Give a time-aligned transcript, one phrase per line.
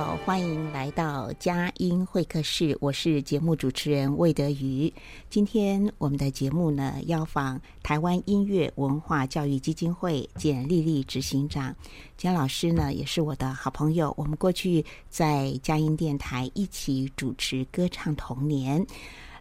[0.00, 4.92] 欢迎来到佳音会客室，我是节目主持人魏德瑜。
[5.28, 11.74] 今天我们的节目呢，要访台湾音乐文化教育基金会简丽丽执行长。
[12.16, 18.86] 简老师呢，也是我的好朋友，我们过去在佳音电台一起主持歌唱童年。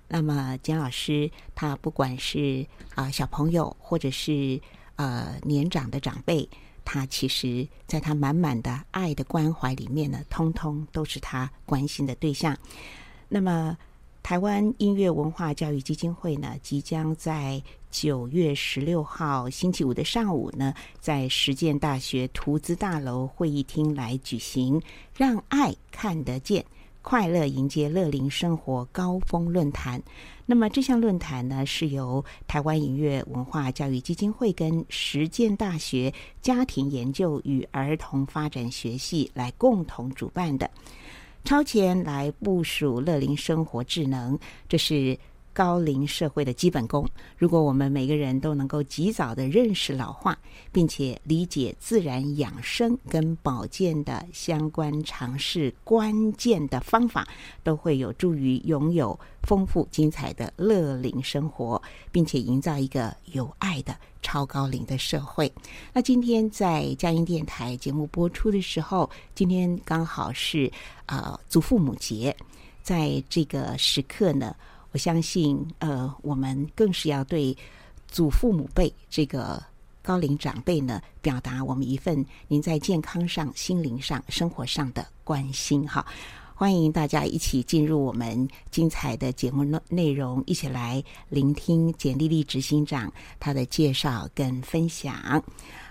[0.10, 2.66] 那么简老师他不管是
[2.96, 4.60] 啊、小朋友，或者是
[4.98, 6.48] 呃年长的长辈。
[6.92, 12.58] 他其实，在他满满的爱的关怀里面呢，通通都是他关心的对象。
[13.28, 13.78] 那么，
[14.24, 24.82] 台湾音乐文化教育基金会呢，即将在九月十六号星期五的上午呢，在实践大学图资大楼会议厅来举行
[25.16, 26.66] “让爱看得见，
[27.02, 30.02] 快乐迎接乐龄生活高峰论坛”。
[30.46, 40.70] 那么这项论坛呢，是由台湾音乐文化教育基金会跟实践大学家庭研究与儿童发展学系来共同主办的。
[41.46, 45.18] 超前来部署乐龄生活智能，这是。
[45.60, 47.06] 高龄社会的基本功。
[47.38, 50.38] 如果我们每个人都能够及早的认识老化，
[50.72, 57.28] 并且理解自然养生跟保健的相关常识，关键的方法，
[57.62, 65.52] 都会有助于拥有丰富精彩的乐龄生活，并且营造一个有爱的超高龄的社会。
[65.92, 70.72] 那今天在佳音电台节目播出的时候，今天刚好是
[71.06, 72.34] 啊、呃、祖父母节，
[72.82, 74.56] 在这个时刻呢。
[74.92, 77.56] 我相信，呃，我们更是要对
[78.08, 79.62] 祖父母辈这个
[80.02, 85.88] 高龄长辈呢，表达我们一份您在健康上、心灵上、生活上的关心。
[85.88, 86.04] 哈，
[86.56, 95.44] 欢迎大家一起进入我们精彩的节目内内容，一起来聆听简丽丽执行长她的介绍跟分享。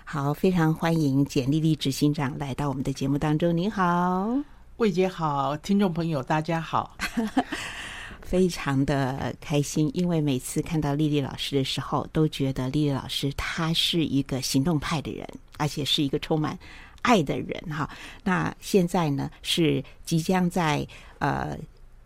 [0.03, 3.55] 好，非常欢迎简丽丽执行长来到我们的节目当中。
[3.55, 4.27] 您好，
[4.75, 6.97] 魏姐好，听众朋友大家好。
[8.29, 16.55] 非常的开心，因为每次看到丽丽老师的时候，都觉得丽丽老师她是一个行动派的人，而且是一个充满
[17.01, 17.89] 爱的人哈。
[18.23, 20.87] 那现在呢，是即将在
[21.17, 21.57] 呃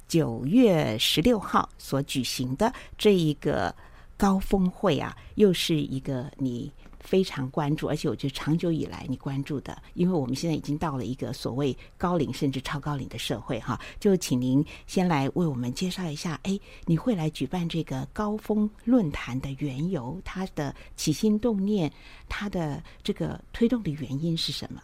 [0.07, 3.75] 九月十六号所举行的这一个
[4.16, 6.72] 高峰会啊，又是一个你。
[7.03, 21.92] 非常关注，而且我觉得长久以来你关注的，因为我们现在已经到了一个所谓高龄甚至超高龄的社会哈，就请您先来为我们介绍一下，哎，你会来举办这个高峰论坛的缘由，它的起心动念，
[22.30, 24.81] 它的这个推动的原因是什么？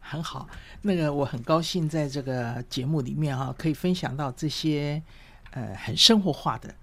[0.00, 0.48] 很好，
[0.82, 5.00] 那个我很高兴在这个节目里面哈，可以分享到这些
[5.52, 6.74] 呃很生活化的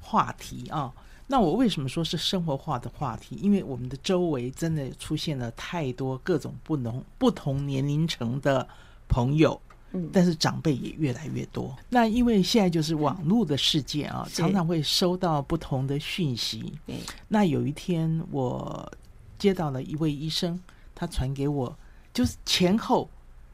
[0.00, 0.92] 话题啊。
[1.26, 3.36] 那我为什么说是生活化的话题？
[3.40, 8.68] 因为我们的周围真的出现了太多各种不同不同年龄层的
[9.08, 9.58] 朋友，
[9.92, 11.74] 嗯，但是长辈也越来越多。
[11.88, 16.72] 那因为现在就是网络的世界啊，常常会收到不同的讯息。
[16.86, 16.96] 对，
[17.28, 18.92] 那有一天我
[19.38, 20.60] 接到了一位医生，
[20.94, 21.74] 他传给我，
[22.12, 23.08] 就是前后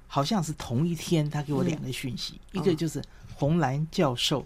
[0.08, 3.00] 好像是同一天，他给我两个讯息，一个就是
[3.34, 4.44] 红蓝教授。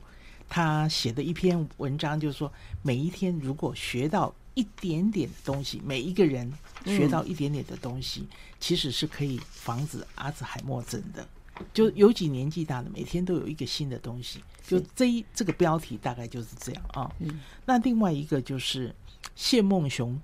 [0.54, 6.48] 他写的一篇文章，就是说，每一天如果学到一点点的东西，每一个人
[6.86, 11.26] 学到一点点的东西，嗯、其实是可以防止阿兹海默症的。
[11.72, 14.44] 就尤其年纪大的，每天都有一个新的东西。
[14.64, 17.12] 就这一这个标题大概就是这样啊。
[17.18, 18.94] 嗯、那另外一个就是
[19.34, 20.16] 谢梦雄，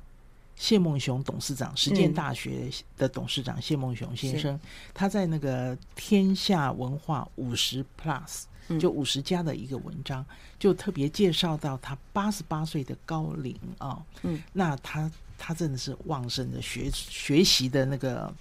[0.55, 4.61] 谢梦雄董事长，实践大学的董事长谢梦雄先生，
[4.94, 8.44] 他在那个天下文化五十 Plus。
[8.78, 10.25] 就五十加的一个文章，
[10.58, 18.32] 就特别介绍到他八十八岁的高龄啊，嗯，那他他真的是旺盛的学学习的那个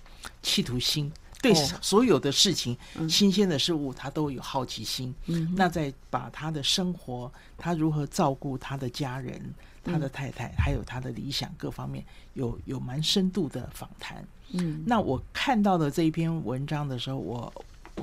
[0.41, 1.11] 企图心。
[1.41, 5.15] 对所有的事情、哦、新鲜的事物，他都有好奇心。
[5.27, 9.41] 嗯，那在把他的生活，他如何照顾他的家人、
[9.81, 12.03] 他的太太，嗯、还有他的理想各方面，
[12.33, 14.21] 有有蛮深度的访谈。
[14.49, 17.53] 嗯，那我看到的这一篇文章的时候，我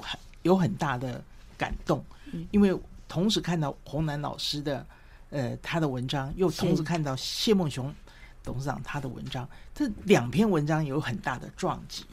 [0.00, 1.22] 很有很大的
[1.58, 2.16] 感动，嗯、
[2.50, 2.78] 因为
[3.08, 4.87] 同时看到洪兰老师的
[5.31, 7.94] 呃他的文章，又同时看到谢梦雄
[8.43, 12.05] 董事长他的文章，这两篇文章有很大的撞击。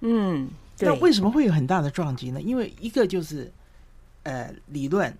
[0.00, 0.48] 嗯。
[0.80, 2.42] 那为什么会有很大的撞击呢？
[2.42, 3.48] 因为一个就是，
[4.24, 5.16] 呃，理论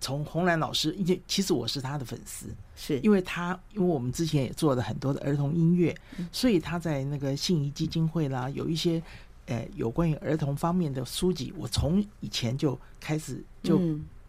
[0.00, 9.00] 从红兰老师，因为其实我是他的粉丝，是因为他，因为我们之前也做了很多的儿童音乐，嗯、所以他在那个信谊基金会啦，有一些
[9.46, 13.80] 呃有关于儿童方面的书籍，我从以前就开始就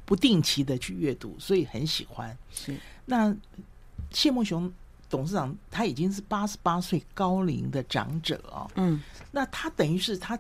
[0.06, 2.38] 不定期的去阅读，所以很喜欢。
[2.52, 2.76] 是
[3.06, 3.36] 那
[4.12, 4.72] 谢梦雄
[5.10, 10.40] 董事长他已经是八十八岁高龄的长者哦，嗯，那他等于是他。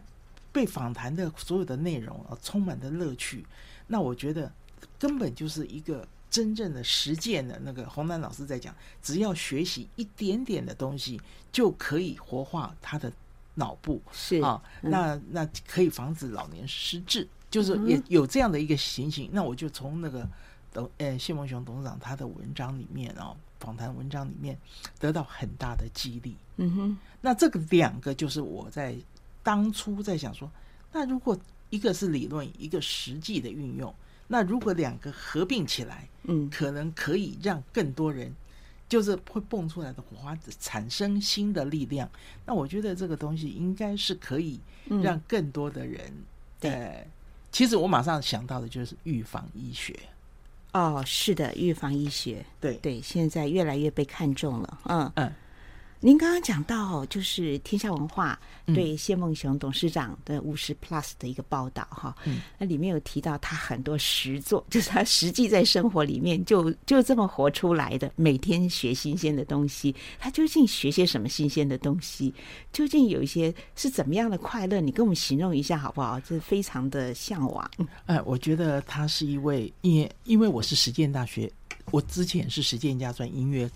[0.49, 3.45] 被访谈的所有的内容啊，充满的乐趣。
[3.85, 4.51] 那我觉得
[4.97, 11.21] 根本就是一个真正的实践的那个洪楠老师在讲，只要学习一点点的东西，
[11.51, 13.11] 就可以活化他的
[13.57, 19.29] 脑部，是啊，那那可以防止老年失智，就是也有这样的一个情形。
[19.33, 20.27] 那我就从那个
[20.71, 24.57] 董呃谢孟雄董事长他的文章里面啊，访谈文章里面
[24.99, 26.35] 得到很大的激励。
[26.55, 28.95] 嗯哼，那这个两个就是我在。
[29.43, 30.51] 当初在想说，
[30.91, 31.39] 那如果
[31.69, 33.95] 一个是理论，一个实际的运用，
[34.27, 38.29] 那如果两个合并起来，嗯，可能可以让更多人，
[38.89, 42.09] 就是会蹦出来的火花，产生新的力量。
[42.45, 44.59] 那我觉得这个东西应该是可以
[45.03, 46.11] 让更多的人，
[46.59, 47.07] 对、呃，
[47.51, 49.97] 其实我马上想到的就是预防医学。
[50.73, 55.33] 哦，是的，预防医学，对对，现在越来越被看重了，嗯嗯。
[55.99, 69.95] 您刚刚讲到，就是天下文化对谢孟雄董事长的五十 plus 的一个报道哈，嗯，那里面有提到他很多实作， 就是他实际在生活里面就就这么活出来的，每天学新鲜的东西。
[70.19, 72.31] 他究竟学些什么新鲜的东西？
[72.71, 74.79] 究竟有一些是怎么样的快乐？
[74.79, 76.19] 你跟我们形容一下好不好？
[76.19, 77.69] 这非常的向往。
[78.05, 81.51] 哎，我觉得他是一位，因因为我是实践大学，
[81.89, 83.67] 我之前是实践家专音乐。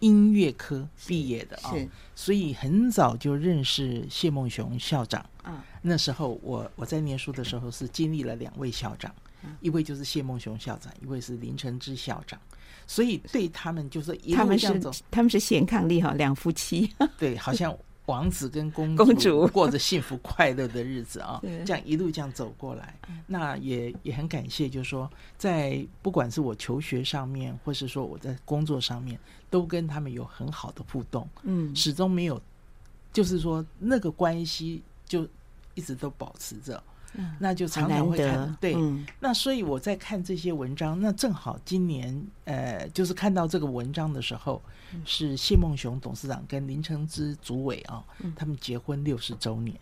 [0.00, 1.72] 音乐科毕业的啊，
[2.14, 5.24] 所以很早就认识谢孟雄校长。
[5.42, 9.14] 啊，那时候我我在念书的时候是经历了两位校长，
[9.60, 12.38] 一位就是谢孟雄校长，一位是林承之校长，
[12.86, 16.92] 所以对他们就是一路这样走，他们是他们是贤伉俪哈，两夫妻。
[17.16, 17.74] 对，好像。
[18.10, 19.46] 王子跟公主，公主。
[19.48, 22.94] 过着幸福快乐的日子啊， 这样一路这样走过来，
[23.28, 25.08] 那也也很感谢，就是说，
[25.38, 29.18] 在不管是我求学上面，或是说我在工作上面，
[29.48, 32.40] 都跟他们有很好的互动，嗯，始终没有，
[33.12, 35.26] 就是说那个关系就
[35.74, 36.82] 一直都保持着。
[37.38, 44.62] 那就常常会看，对，嗯、那所以我在看这些文章，那正好今年呃，就是看到这个文章的时候，
[44.94, 49.76] 嗯、是谢梦雄董事长跟林承之主委啊，嗯、他们结婚六十周年，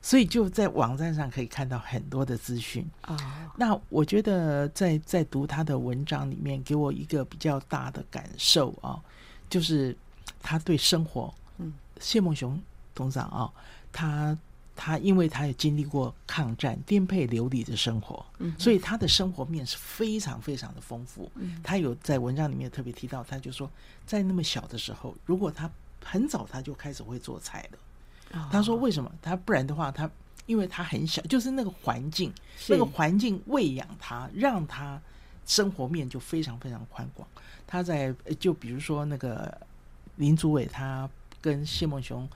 [0.00, 2.88] 所以就在网站上可以看到很多的资讯。
[3.02, 3.14] 啊。
[3.14, 8.98] 哦、那我觉得在在读他的文章里面，给我一个比较大的感受啊，
[9.50, 9.94] 就是
[10.42, 12.58] 他对生活，嗯，谢梦雄
[12.94, 13.52] 董事长啊，
[13.92, 14.36] 他。
[14.76, 21.30] 他因为他也经历过抗战颠沛流离的生活，嗯，所以他的生活面是非常非常的丰富。
[21.36, 23.70] 嗯，他有在文章里面特别提到，他就说，
[24.04, 25.70] 在那么小的时候，如果他
[26.04, 29.10] 很早他就开始会做菜了，哦，他说为什么？
[29.22, 30.10] 他不然的话，他
[30.46, 32.32] 因为他很小，就是那个环境，
[32.68, 35.00] 那个环境喂养他，让他
[35.46, 37.26] 生活面就非常非常宽广。
[37.66, 39.56] 他在就比如说那个
[40.16, 41.08] 林祖伟，他
[41.40, 42.28] 跟谢梦雄。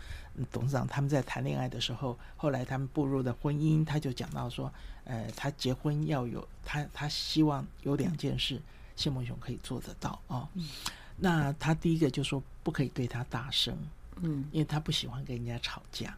[0.50, 4.72] 董事长他们在谈恋爱的时候，后来他们步入了婚姻，他就讲到说，
[5.04, 8.60] 呃，他结婚要有他，他希望有两件事，
[8.96, 10.36] 谢孟雄可以做得到啊。
[10.36, 10.68] 哦嗯、
[11.16, 13.76] 那他第一个就说不可以对他大声，
[14.20, 16.10] 嗯，因为他不喜欢跟人家吵架，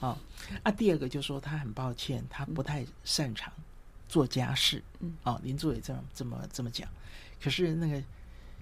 [0.00, 0.18] 啊、哦。
[0.62, 3.52] 啊，第二个就说他很抱歉，他不太擅长
[4.08, 6.88] 做家事，嗯，啊、哦，林主委这么这么这么讲，
[7.42, 8.02] 可是那个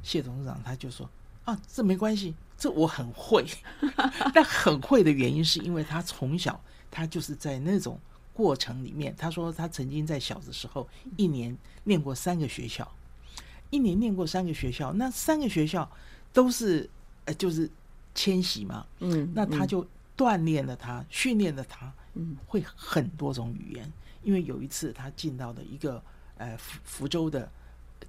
[0.02, 1.08] 谢董事长他就说
[1.44, 2.34] 啊，这没关系。
[2.58, 3.46] 这我很会，
[4.34, 6.60] 但很会的原因是因为他从小
[6.90, 7.98] 他就是在那种
[8.34, 9.14] 过程里面。
[9.16, 12.90] 他说他曾经在小的时候一年念过三个学校，
[13.70, 15.88] 一年念过三个学校，那三个学校
[16.32, 16.90] 都是
[17.26, 17.70] 呃就是
[18.14, 19.86] 迁徙嘛，嗯，那他就
[20.16, 23.92] 锻炼了他，训练了他，嗯，会很多种语言。
[24.24, 26.02] 因为有一次他进到了一个
[26.36, 27.48] 呃福福州的，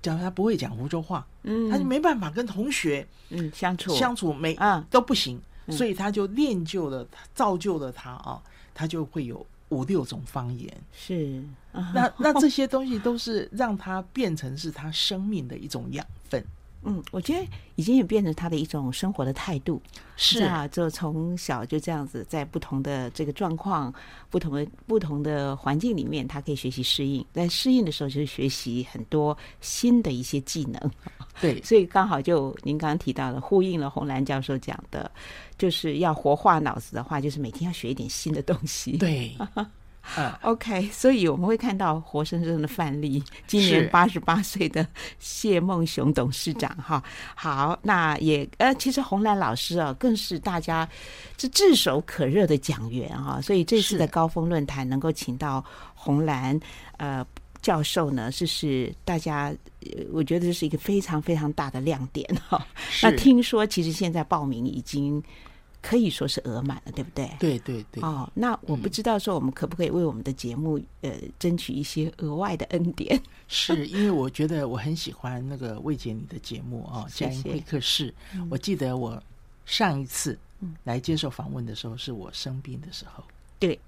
[0.02, 3.94] 叫他不会讲福州话，嗯，他就没办法跟同学嗯相处。
[3.96, 5.76] 相处，没啊都不行，嗯。
[5.76, 8.42] 所以他就练就了，造就了他啊，
[8.74, 10.74] 他就会有五六种方言。
[10.92, 11.92] 是，啊。
[11.94, 16.44] 那那这些东西都是让他变成是他生命的一种养分。
[16.84, 17.46] 嗯，我觉得
[17.76, 19.82] 已经也变成他的一种生活的态度，
[20.16, 23.94] 是啊，就从小就这样子，在不同的这个状况、
[24.30, 27.26] 不同的不同的环境里面，他可以学习适应。
[27.34, 30.92] 在适应的时候，就是学习很多新的一些技能。
[31.42, 35.12] 对， 所以刚好就您刚刚提到的，呼应了洪兰教授讲的，
[35.58, 38.94] 就是要活化脑子的话，就是每天要学一点新的东西。
[38.94, 39.36] 对。
[40.18, 43.24] 嗯 OK，所以我们会看到活生生的范例。
[43.46, 44.86] 今年八十八岁的
[45.20, 47.04] 谢孟雄董事长，哈，
[47.36, 50.88] 好，那也呃，其实红兰老师啊，更是大家
[51.38, 53.40] 这炙手可热的讲员哈。
[53.40, 55.64] 所以这次的高峰论坛能够请到
[55.94, 56.60] 红兰
[56.98, 57.24] 呃
[57.62, 59.54] 教授呢，这是大家，
[60.12, 62.66] 我觉得这是一个非常非常大的亮点哈。
[63.04, 65.24] 那听说其实现在报名已经。
[65.82, 67.30] 可以说是额满了，对不对？
[67.40, 68.04] 对对对。
[68.04, 73.22] 哦，那我不知道说我们可不可以为我们的节目、嗯、呃争取一些额外的恩典？
[73.48, 78.14] 是因为我觉得我很喜欢那个魏姐你的节目啊，佳音会客室。
[78.50, 79.22] 我记得我
[79.66, 80.38] 上一次
[80.84, 83.24] 来接受访问的时候，是我生病的时候。
[83.58, 83.80] 对。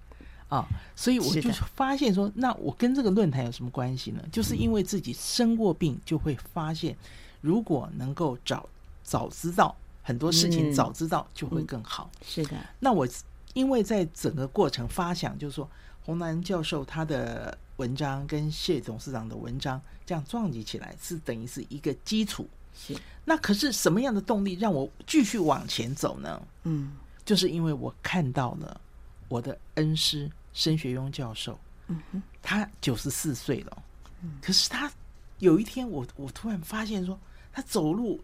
[0.48, 0.67] 啊，
[0.98, 4.21] 所以我就发现说，那我跟这个论坛有什么关系呢？
[4.31, 6.93] 就是因为自己生过病，就会发现，
[7.39, 8.67] 如果能够早
[9.01, 9.74] 早知道。
[10.03, 12.10] 很多事情早知道就会更好。
[12.25, 13.08] 是的，那我
[13.53, 15.70] 因为在整个过程发想，就是说
[16.01, 22.50] 洪南教授他的文章跟谢董事长的文章这样撞击起来，是等于是一个基础。
[22.74, 22.96] 是。
[23.24, 26.41] 那可是什么样的动力让我继续往前走呢？
[26.63, 26.93] 嗯，
[27.24, 28.81] 就是因为我看到了
[29.27, 33.84] 我的恩师申学庸教授，嗯哼，他九十四岁了，
[34.22, 34.91] 嗯，可是他
[35.39, 37.20] 有一天我我突然发现说，
[37.51, 38.20] 他走路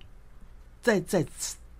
[0.82, 1.24] 在在。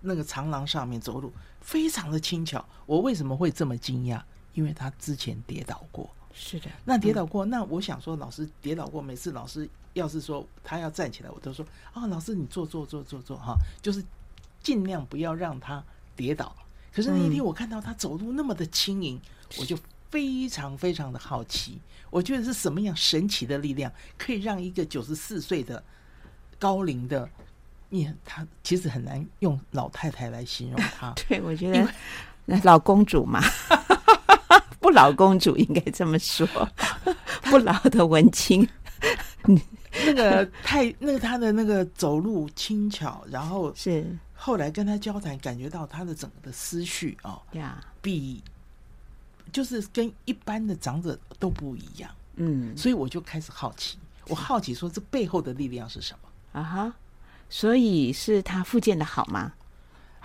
[0.08, 4.20] 那个长廊上面走路非常的轻巧，我为什么会这么惊讶？
[4.54, 6.10] 因为他之前跌倒过。
[6.34, 14.04] 是的，那跌倒过，嗯、那我想说，老师跌倒过，每次老师要是说他要站起来，我都说啊、哦，老师你坐坐坐坐坐哈，就是
[14.62, 15.82] 尽量不要让他
[16.16, 16.54] 跌倒。
[16.92, 19.76] 可是那一天我看到他走路那么的轻盈，嗯、我就
[20.10, 25.82] 非常非常的好奇，我觉得是什么样神奇的力量，可以让一个九十四岁的
[26.58, 27.28] 高龄的。
[27.90, 31.12] 你他其实很难用老太太来形容她。
[31.28, 31.88] 对，我觉得
[32.62, 33.40] 老公主嘛，
[34.80, 36.46] 不老公主应该这么说，
[37.44, 38.68] 不老的文青。
[40.04, 48.42] 那个太那个她的那个走路轻巧，然后是后来跟她交谈，感觉到她的整个的思绪啊，呀，比
[49.50, 52.10] 就是跟一般的长者都不一样。
[52.36, 56.60] 嗯，所以我就开始好奇，我好奇说这背后的力量是什么？
[56.60, 56.92] 啊哈。
[57.50, 59.52] 所以是他复健的好吗？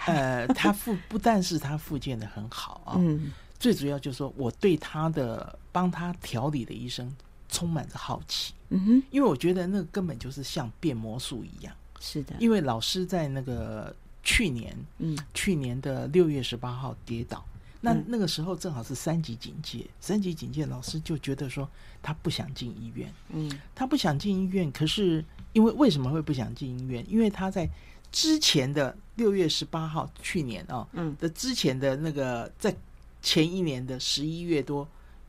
[0.06, 7.10] 呃，他复不但是他复健的很好啊，嗯，最主要就是说我对他的帮他调理的医生
[7.48, 17.46] 充满着好奇，嗯哼，因为我觉得那根本就是像变魔术一样，是的，因为老师在那个去年，嗯，去年的六月十八号跌倒，
[17.80, 21.70] 那那个时候正好是三级警戒，三级警戒，老师就觉得说
[22.02, 25.24] 他不想进医院，嗯，他不想进医院，可是。
[25.54, 27.06] 因为为什么会不想进医院？
[27.08, 27.70] 因为他在
[28.12, 32.76] 之前的六月十八号，去年啊，嗯，的之前的那个在
[33.22, 34.88] 前一年的十一月多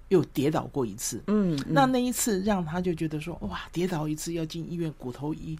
[0.09, 5.59] 又跌倒过一次，嗯，那那一次让他就觉得说，哇，跌倒一次要进医院，骨头一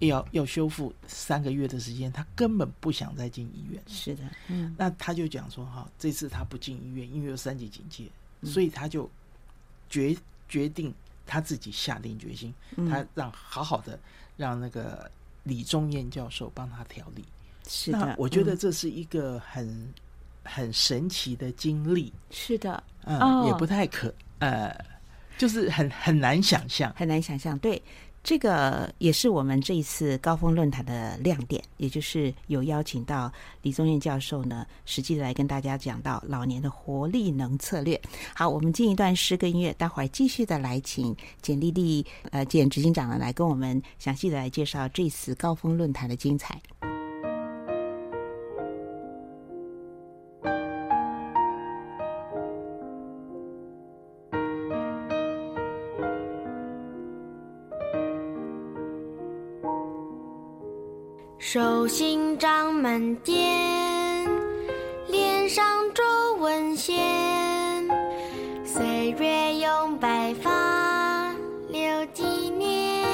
[0.00, 3.82] 要要修复三个月的时间，他根本不想再进医院。
[3.86, 8.04] 是的，嗯，那他就讲说，哈，这次他不进医院，因为有三级警戒，
[8.42, 9.10] 所以他就
[9.88, 10.16] 决
[10.48, 10.94] 决定。
[11.26, 12.54] 他自己下定决心，
[12.88, 13.98] 他让好好的
[14.36, 15.10] 让那个
[15.42, 17.24] 李宗彦教授帮他调理。
[17.68, 19.94] 是的，我觉得这是一个很、嗯、
[20.44, 22.12] 很神奇的经历。
[22.30, 24.72] 是的，嗯，哦、也不太可，呃，
[25.36, 27.82] 就是很很难想象，很难想象，对。
[28.26, 38.00] 这个也是我们这一次高峰论坛的亮点，也就是有邀请到李宗彦教授呢，实际的来跟大家讲到老年的活力能策略。
[38.34, 46.60] 好，我们进一段诗歌音乐，待会儿继续的来请简丽丽呃简执行长呢来跟我们详细的来介绍这次高峰论坛的精彩。
[61.86, 63.32] 手心长满茧，
[65.06, 65.64] 脸上
[65.94, 66.02] 皱
[66.40, 66.98] 纹现，
[68.64, 71.32] 岁月用白发
[71.68, 71.80] 留
[72.12, 72.24] 纪
[72.58, 73.06] 念。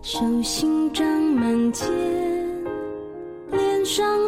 [0.00, 1.86] 手心长满茧，
[3.50, 4.21] 脸上。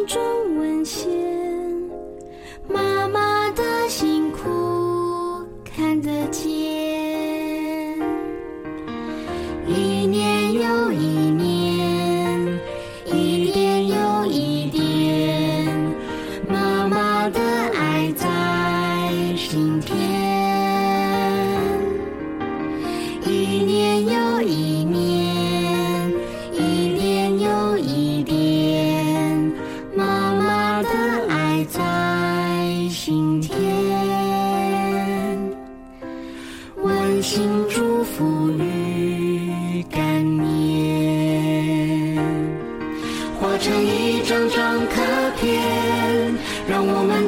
[43.57, 45.01] 成一张张卡
[45.39, 46.35] 片
[46.67, 47.24] 让我们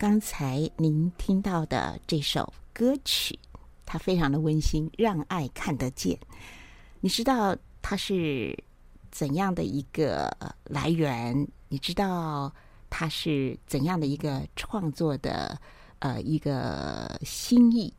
[0.00, 3.38] 刚才您听到的这首歌曲，
[3.84, 6.18] 它非常的温馨，让爱看得见。
[7.02, 8.56] 你知道它是
[9.10, 11.46] 怎样的一个来源？
[11.68, 12.50] 你知道
[12.88, 15.60] 它是怎样的一个创作的
[15.98, 17.92] 呃一个心意？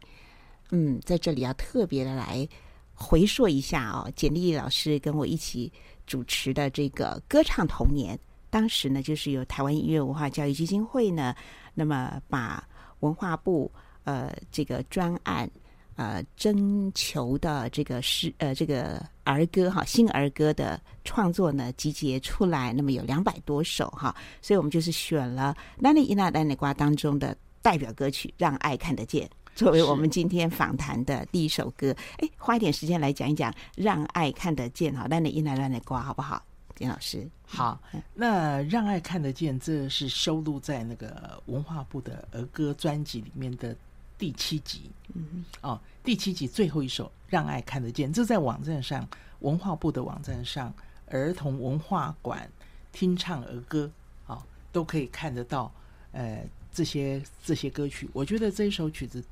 [0.72, 2.50] 嗯，在这里要特别的来
[2.96, 5.72] 回溯一下哦，简丽老师跟我一起
[6.08, 8.20] 主持的这个歌唱童年。
[8.50, 11.34] 当时呢，就是由台湾音乐文化教育基金会呢，
[11.74, 12.64] 那么把
[13.00, 13.72] 文化部
[14.04, 15.50] 呃这个专案
[15.96, 31.96] 呃征求的这个诗呃这个儿歌哈新儿歌的创作呢集结出来，那么有两百多首哈，所以我们就是选了《咱的囡仔咱的歌》当中的代表歌曲《让爱看得见》作为我们今天访谈的第一首歌。
[32.18, 36.42] 哎，花一点时间来讲一讲《让爱看得见》哈，《咱的囡仔咱的歌》好不好？
[36.82, 37.80] 林老师，好，
[38.16, 43.76] 那让爱看得见，这是收录在那个文化部的儿歌专辑里面的
[44.18, 44.90] 第七集。
[45.14, 49.08] 嗯，哦，第七集最后一首《让爱看得见》，这在网站上，
[49.42, 50.74] 文化部的网站上，
[51.06, 52.50] 儿童文化馆
[52.92, 53.88] 听唱儿歌，
[54.26, 55.72] 啊、哦，都可以看得到。
[56.14, 59.24] 呃，这些这些歌曲，我觉得这一首曲子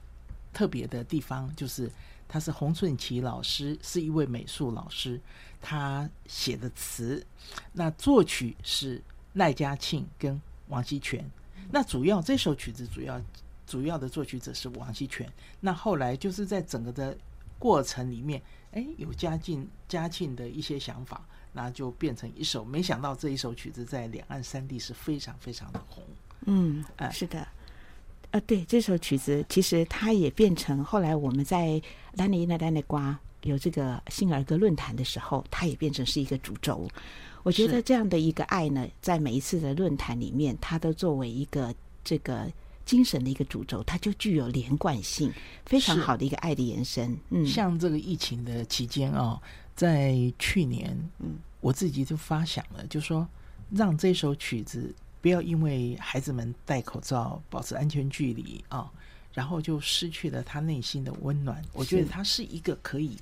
[0.54, 1.90] 特别的地方，就是
[2.30, 5.20] 他是洪顺奇老师，是一位美术老师。
[5.62, 7.22] 他写的词，
[7.74, 10.40] 那作曲是赖家庆跟
[10.70, 11.30] 王希全。
[11.70, 13.22] 那主要这首曲子主要
[13.68, 15.30] 主要的作曲者是王希全。
[15.60, 17.18] 那后来就是在整个的
[17.58, 22.64] 过程里面，哎，有嘉靖嘉庆的一些想法，那就变成一首。
[22.64, 26.04] 没想到这一首曲子在两岸三地是非常非常的红。
[26.46, 27.48] 嗯，啊，是的，呃，
[28.46, 31.82] 对，这首曲子其实它也变成后来我们在
[32.16, 33.18] 咱的囡仔咱的歌。
[33.44, 36.86] 有这个新儿歌论坛的时候，它也变成是一个主轴。
[37.42, 42.52] 我觉得这样的一个爱呢，在每一次的论坛里面，它都作为一个这个
[42.84, 45.32] 精神的一个主轴，它就具有连贯性，
[45.66, 47.18] 非常好的一个爱的延伸。
[47.30, 49.42] 嗯，像这个疫情的期间哦，
[49.74, 53.26] 在去年，嗯，我自己就发想了，就说
[53.72, 58.90] 让这首曲子不要因为孩子们戴口罩、保持安全距离啊、哦，
[59.34, 61.64] 然后就失去了他内心的温暖。
[61.74, 63.18] 我觉得他是一个可以。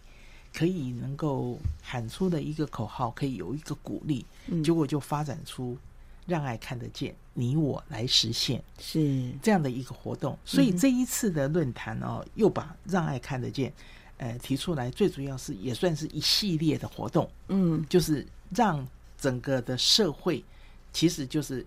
[0.54, 5.78] 可以能够喊出的一个口号，可以有一个鼓励，嗯，结果就发展出
[6.26, 10.36] 让爱看得见，你我来实现，是这样的一个活动。
[10.44, 13.72] 所以这一次的论坛哦，又把让爱看得见，
[14.18, 18.88] 呃，提出来，最主要是也算是一系列的活动，嗯，就是让
[19.20, 20.44] 整个的社会
[20.92, 21.64] 其实就是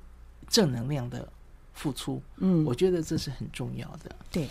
[0.50, 1.26] 正能量的
[1.72, 4.46] 付出，嗯，我觉得这是很重要的，对。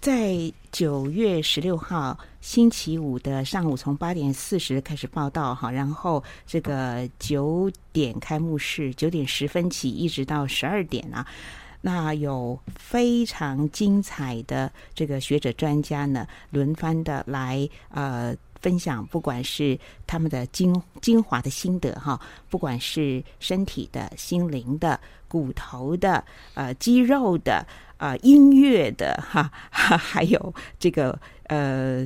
[0.00, 11.24] 在九月十六号星期五的上午，从八点四十开始报道哈，然后这个九点开幕式，九点十分起一直到十二点啊，
[11.82, 24.98] 那有非常精彩的这个学者专家呢，轮番的来呃分享，不管是他们的精精华的心得哈，不管是身体的、心灵的、
[25.28, 27.66] 骨头的、呃肌肉的。
[27.98, 32.04] 啊、呃，音乐的，哈， 还有这个呃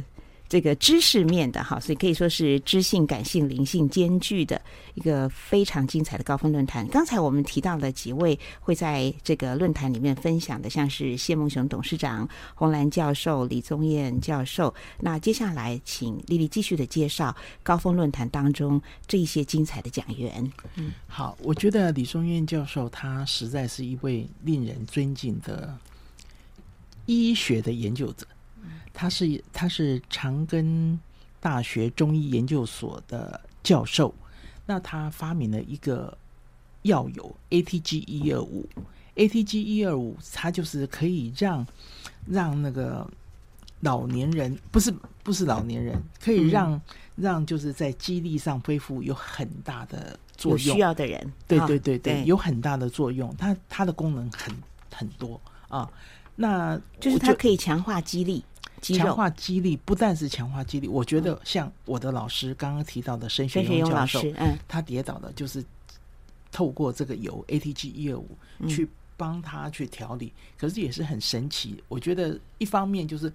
[0.49, 4.61] 这个知识面的哈，所以可以说是知性、感性、灵性兼具的
[4.95, 6.87] 一个非常精彩的高峰论坛。
[6.89, 14.73] 刚才我们提到了几位会在这个论坛里面分享的，像是谢孟雄董事长、洪兰教授、李宗彦教授。
[15.01, 20.53] 那接下来，请丽丽继续的介绍高峰论坛当中这一些精彩的讲员。
[20.77, 25.77] 嗯，好，我觉得李宗彦教授他实在是一位令人尊敬的
[27.07, 28.27] 医学的研究者。
[28.93, 30.99] 他是他是长庚
[31.41, 34.15] 大学中医研究所的教授，
[34.65, 36.17] 那他发明了一个
[36.83, 38.69] 药油 ATG 一二五
[39.15, 41.67] ，ATG 一二五，它就是可以让
[42.27, 43.09] 让那个
[43.81, 46.81] 老年人不是不是老年人，可以让、嗯、
[47.17, 54.55] 让就是在肌力上恢复有很大的作用，需要的人，对对对对，哦、有很大的作用，它它的功能很
[54.93, 55.89] 很多啊，
[56.35, 58.45] 那就是它可以强化肌力。
[58.95, 65.65] 强化肌力不但是强化肌力，我觉得像我的老师刚刚提到的申学勇教授，嗯，他跌倒的就是
[66.53, 68.29] 透过这个油 ATG 一二五
[68.69, 71.83] 去帮他去调理，可是也是很神奇。
[71.89, 73.33] 我觉得一方面就是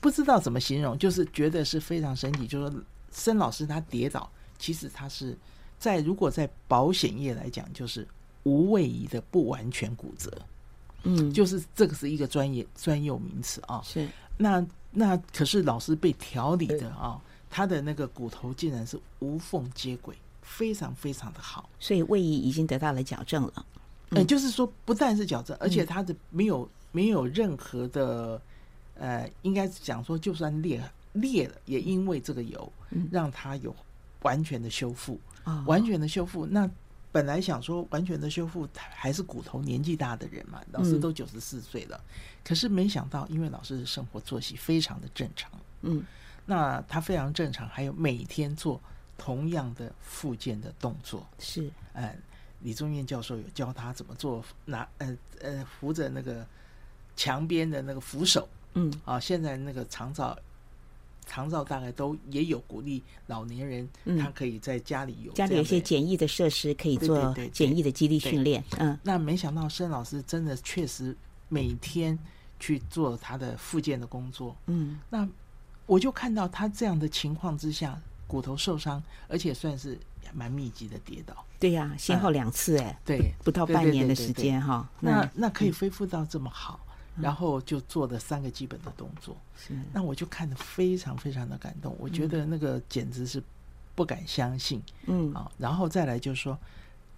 [0.00, 2.46] 不知道怎么形容，就是觉得是非常神奇。
[2.46, 2.80] 就是说
[3.12, 5.36] 申老师他跌倒，其实他是
[5.78, 8.06] 在如果在保险业来讲，就是
[8.42, 10.30] 无位移的不完全骨折，
[11.04, 14.08] 嗯，就是这个是一个专业专有名词啊，是。
[14.36, 23.66] 那那可是老师被调理的啊，他的那个骨头竟然是无缝接轨，非常非常的好，所以位移已经得到了矫正了。
[24.10, 28.40] 嗯，呃、就是说不但是矫正，而且他的没有没有任何的
[28.94, 32.72] 呃，应该讲说就算裂裂了，也因为这个油
[33.10, 33.74] 让它有
[34.22, 35.20] 完全的修复，
[35.66, 36.68] 完全的修复那。
[37.14, 42.10] 本来想说完全的修复还是骨头，年纪大的人嘛，老师都九十四岁了，嗯，
[42.42, 45.48] 可是没想到，因为老师的生活作息非常的正常，
[45.82, 46.04] 嗯，
[46.44, 48.80] 那他非常正常，还有每天做
[49.16, 52.12] 同样的复健的动作，是，呃，
[52.62, 56.44] 李宗彦教授有教他怎么做，拿呃呃扶着那个
[57.14, 60.36] 墙边的那个扶手，嗯，啊，现在那个长照。
[61.26, 68.62] 长照大概都也有鼓励老年人，他可以在家里有家里有一些简易的设施，可以做简易的肌力训练。
[68.78, 71.16] 嗯，那没想到申老师真的确实
[71.48, 72.18] 每天
[72.58, 74.56] 去做他的复健的工作。
[74.66, 75.28] 嗯，那
[75.86, 79.98] 我就看到他这样的情况之下，骨头受伤，而且算是
[80.32, 81.44] 蛮密集的跌倒。
[81.58, 84.88] 对呀、啊，先后两次哎、欸，对，不到半年的时间哈。
[85.00, 86.80] 那那可以恢复到这么好。
[87.20, 93.42] 然后就做了三个基本的动作，是，那我就看得非常非常的感动，我觉得那个简直是
[93.94, 95.32] 不敢相信，嗯。
[95.32, 96.58] 啊，然后再来就是说，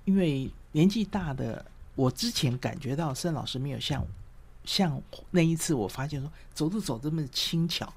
[0.05, 4.07] 因为年纪大的，我之前感觉到盛老师没有像
[4.65, 7.91] 像那一次，我发现说走路走这么轻巧，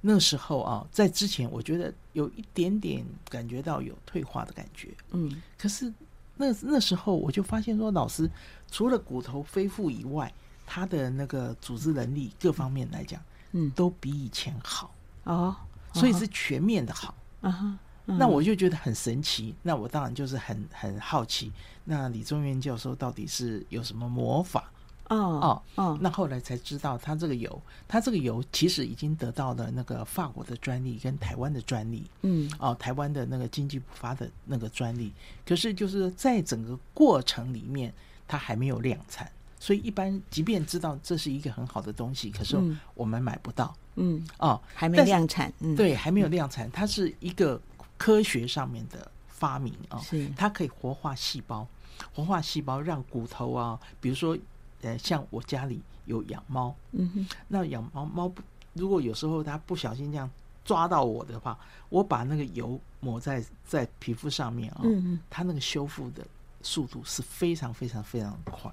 [0.00, 5.92] 那时候啊，在之前我觉得有一点点感觉到有退化的感觉，嗯，可是
[6.36, 8.28] 那那时候我就发现说，老师
[8.70, 10.32] 除了骨头恢复以外，
[10.70, 13.18] 他的那个组织能力各方面来讲，
[13.52, 15.56] 嗯，都比以前好哦，
[15.94, 17.78] 所以是全面的好啊哈。
[18.04, 19.54] 那我就觉得很神奇。
[19.62, 21.50] 那我当然就是很很好奇，
[21.84, 24.70] 那李宗元教授到底是有什么魔法？
[25.08, 25.98] 哦哦哦。
[26.00, 32.04] 那后来才知道，他这个油，他这个油其实已经得到了那个法国的专利跟台湾的专利。
[32.22, 35.12] 嗯，哦，台湾的那个经济补发的那个专利，
[35.46, 37.92] 可是就是在整个过程里面，
[38.26, 39.30] 它还没有量产。
[39.60, 42.56] 所以一般，即便知道这是一个很好的东西，可是
[42.94, 43.74] 我们买不到。
[43.96, 45.52] 嗯，哦，还没量产。
[45.58, 46.70] 嗯，对，还没有量产。
[46.70, 47.60] 它是一个
[47.96, 51.66] 科学上面的发明啊，是它可以活化细胞，
[52.14, 54.38] 活化细胞让骨头啊，比如说，
[54.82, 58.40] 呃，像我家里有养猫，嗯哼，那养猫猫不，
[58.74, 60.30] 如果有时候它不小心这样
[60.64, 66.24] 抓到我的话，我把那个油抹在在皮肤上面啊，嗯嗯，它那个修复的
[66.62, 68.70] 速度是非常非常非常快。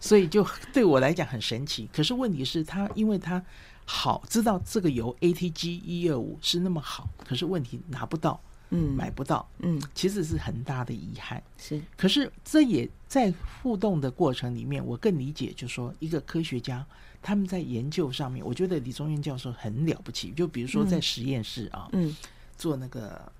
[0.00, 3.42] 所以就对我来讲很神奇，可是问题是，他因为他
[3.84, 11.42] 好知道这个油 ATG 一二五是那么好，可是问题拿不到，嗯，买不到，嗯，其实是很大的遗憾。
[11.58, 16.84] 是，可是这也在互动的过程里面，我更理解，就是说一个科学家
[17.20, 20.30] 他们在研究上面，我觉得李宗元教授很了不起。
[20.32, 22.14] 就比如说在实验室啊，嗯，
[22.56, 23.30] 做那个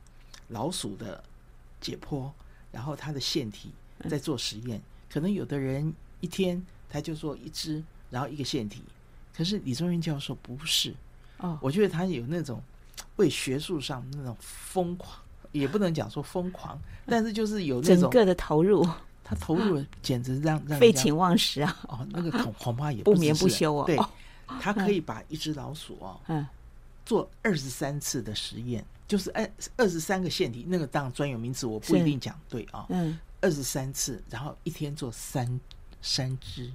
[0.48, 1.22] 老鼠的
[1.80, 2.30] 解剖，
[2.70, 3.70] 然后它的腺体
[4.08, 4.80] 在做实验。
[5.12, 8.82] 可能有的人一天他就做一只，然后一个腺体，
[9.36, 10.94] 可是李宗彦教授不是
[11.38, 12.62] 哦，我觉得他有那种
[13.16, 15.18] 为学术上那种疯狂，
[15.52, 18.86] 也不能讲说疯狂，但是就是有那种整个的投入，
[19.22, 21.76] 他投入简直让 让废寝忘食啊！
[21.88, 23.86] 哦，那个恐恐怕也不眠不休啊！
[23.86, 23.98] 对，
[24.60, 26.46] 他可以把一只老鼠哦，嗯，
[27.04, 32.86] 做二十三次的实验，就是二二十三个腺体，那个当专有名词，我不一定讲对啊。
[32.88, 35.60] 嗯，二十三次，然后一天做三
[36.00, 36.72] 三只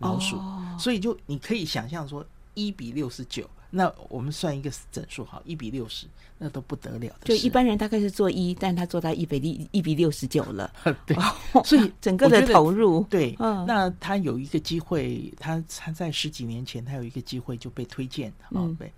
[0.00, 3.48] 老鼠，哦、所以就你可以想象说一比六十九。
[3.68, 6.06] 那我们算一个整数好，一比六十，
[6.38, 7.26] 那都不得了的。
[7.26, 10.72] 就一般人大概是做一，但他做到一比一一比六十九了。
[11.04, 11.16] 对，
[11.64, 18.92] 所以 整个的投入，对，嗯，那他有一个机会，他他在十几年前，他有一个机会就被推荐，嗯，被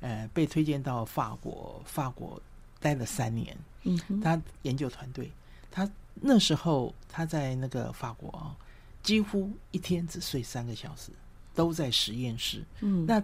[0.00, 2.40] 呃被推荐到法国，法国
[2.80, 3.56] 待了三年。
[3.82, 5.30] 嗯，他研究团队，
[5.70, 8.56] 他那时候他在那个法国啊，
[9.02, 11.10] 几乎一天只睡三个小时，
[11.54, 12.64] 都在实验室。
[12.80, 13.22] 嗯，那。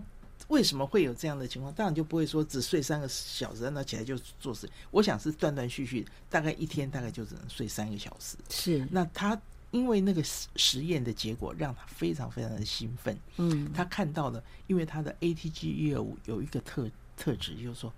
[0.48, 1.72] 为什么会有这样的情况？
[1.74, 4.68] 当然就不会说只睡三个小时，那起来就做事。
[4.90, 8.36] 我想是断断续续，大概一天大概就只能睡三个小时。
[8.48, 8.84] 是。
[8.90, 13.16] 那他因为那个实实验的结果让他非常非常的兴奋。
[13.36, 13.70] 嗯。
[13.72, 17.92] 他看到了，因为他的 ATG 业务有一个特特质，就是说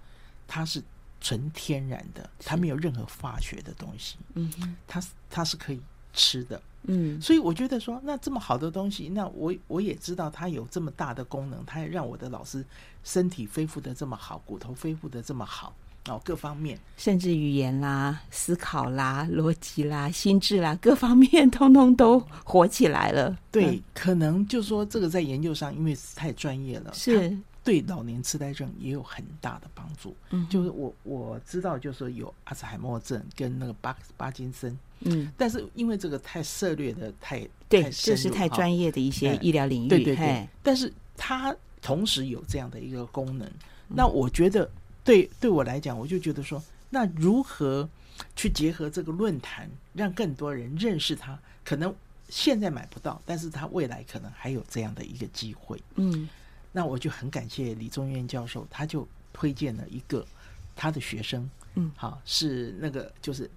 [0.46, 0.82] 它是
[1.22, 4.16] 纯天然的，它没有任何化学的东西。
[4.34, 4.76] 嗯哼。
[4.86, 5.80] 它它是可以
[6.12, 6.60] 吃的。
[6.84, 12.66] 嗯，所以我觉得说，那这么好的东西，那我我也知道它有这么大的功能，它也让我的老师
[13.04, 15.72] 身体恢复的这么好，骨头恢复的这么好
[16.08, 23.38] 哦，各方面，甚至语言啦、思考啦、逻辑啦、心智啦，各方面 通通都活起来了。
[23.52, 27.38] 对，嗯、可能就是说这个在研究上，因为太专业了，是。
[27.64, 30.16] 对老年痴呆症也有很大的帮助。
[30.30, 34.76] 嗯，就是我我知道，就是说有阿兹海默症跟那个巴巴金森。
[35.00, 39.88] 嗯，但是因为这个太涉猎的太对，太这是太专业的一些医疗领域。
[39.88, 40.48] 对对对。
[40.62, 43.50] 但是它同时有这样的一个功能。
[43.88, 44.68] 那我觉得
[45.04, 47.88] 对对我来讲，我就觉得说，那如何
[48.36, 51.38] 去结合这个论坛，让更多人认识它？
[51.64, 51.94] 可能
[52.28, 55.80] 现在买不到，但是它未来可能还有这样的一个机会。
[55.96, 56.28] 嗯。
[56.72, 60.26] 那我就很感谢李宗元教授，他就推荐了一个
[60.74, 63.48] 他的学生，嗯，好，是那个就是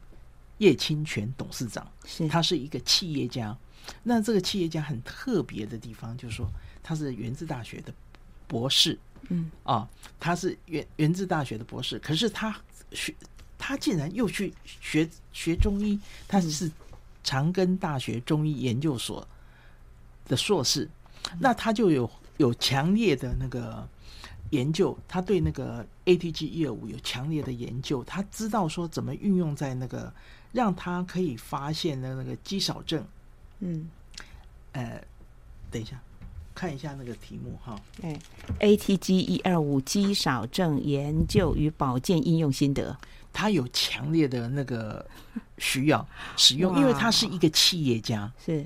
[0.58, 3.58] 叶清泉董事长，是他是一个企业家。
[4.04, 6.46] 那这个企业家很特别的地方，就是说
[6.84, 7.94] 他是源自大学的
[8.48, 9.00] 博士，
[9.30, 9.88] 嗯啊，
[10.20, 12.54] 他是源源自大学的博士，可是他
[12.92, 13.16] 学
[13.58, 15.98] 他竟然又去学学中医，
[16.28, 16.70] 他是
[17.24, 19.26] 长庚大学中医研究所
[20.28, 20.90] 的硕士，
[21.40, 22.12] 那他就有。
[22.38, 23.88] 有强烈的那个
[24.52, 30.14] 研究，他对那个 ATG 一二五有强烈的研究，他知道说怎么运用在那个
[30.52, 33.06] 让他可以发现的那个肌少症。
[33.60, 33.90] 嗯，
[34.74, 35.02] 呃，
[35.72, 36.00] 等一下，
[36.54, 37.80] 看一下那个题目哈。
[38.02, 38.20] 哎
[38.60, 42.98] ，ATG 一二五肌少症研究与保健应用心得，
[43.34, 45.06] 他有强烈的那个
[45.58, 46.06] 需要
[46.38, 48.66] 使用， 因为他是一个企业家，是。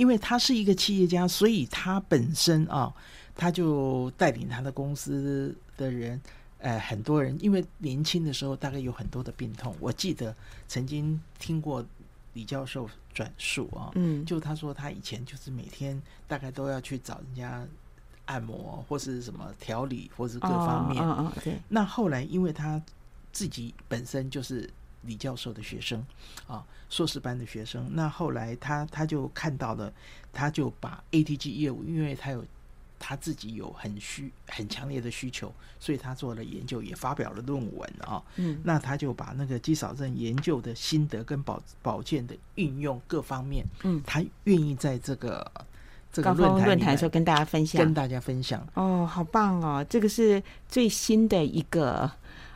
[0.00, 2.90] 因为他是一个企业家，所以他本身啊，
[3.36, 6.18] 他就带领他的公司的人，
[6.56, 9.76] 呃，很多人，因为年轻的时候大概有很多的病痛。
[9.78, 10.34] 我记得
[10.66, 11.84] 曾经听过
[12.32, 17.62] 李教授转述啊，嗯，就他说他以前就是每天大概都要去找人家
[18.24, 21.04] 按摩或是什么调理，或是各方面。
[21.68, 22.82] 那后来因为他
[23.32, 24.70] 自己本身就是。
[25.02, 26.04] 李教授的学生
[26.46, 27.88] 啊，硕士班的学生。
[27.94, 29.92] 那后来他他就看到了，
[30.32, 32.44] 他就把 ATG 业务，因为他有
[32.98, 38.22] 他自己有很需很强烈的需求，所以他做了研究，也发表了论文啊。
[38.36, 45.50] 嗯，那他就把那个肌少症研究的心得跟保保健的运用各方面，嗯，他愿意在这个
[46.12, 48.66] 这个论坛论坛时候跟大家分享，跟大家分享。
[48.74, 49.82] 哦，好棒哦！
[49.88, 52.10] 这个是最新的一个。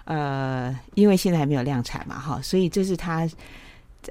[0.04, 3.26] 呃，因为现在还没有量产嘛，哈，所以这是他，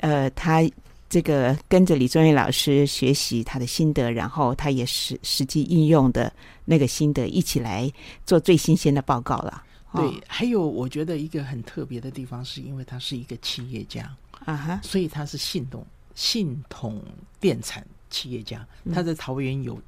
[0.01, 0.67] 呃，他
[1.07, 6.33] 这个跟着李宗瑞老师学习他的心得，然后他也实实际应用的
[6.65, 7.91] 那个心得，一起来
[8.25, 9.63] 做最新鲜的报告了。
[9.93, 14.11] 对，哦、还有我觉得一个很特别的地方，是因为他是一个企业家
[14.45, 16.99] 啊哈，所以他是信统信统
[17.39, 19.79] 电产企业家，他在桃园有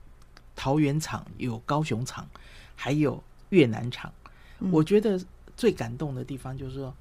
[0.56, 2.30] 桃园厂，有高雄厂，
[2.76, 4.14] 还有越南厂，
[4.60, 5.20] 嗯、我觉得。
[5.58, 6.94] 最感动的地方就是说，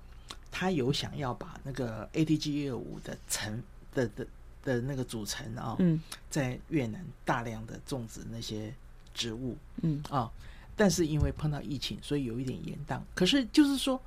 [0.51, 3.62] 他有想要把那个 ATG 业务的成
[3.93, 4.27] 的的
[4.62, 8.73] 的那个组成啊，嗯，在越南大量的种植那些
[9.12, 10.31] 植物，嗯啊，
[10.77, 13.01] 但是因为碰到疫情，所以有一点延宕。
[13.14, 14.01] 可是就是说，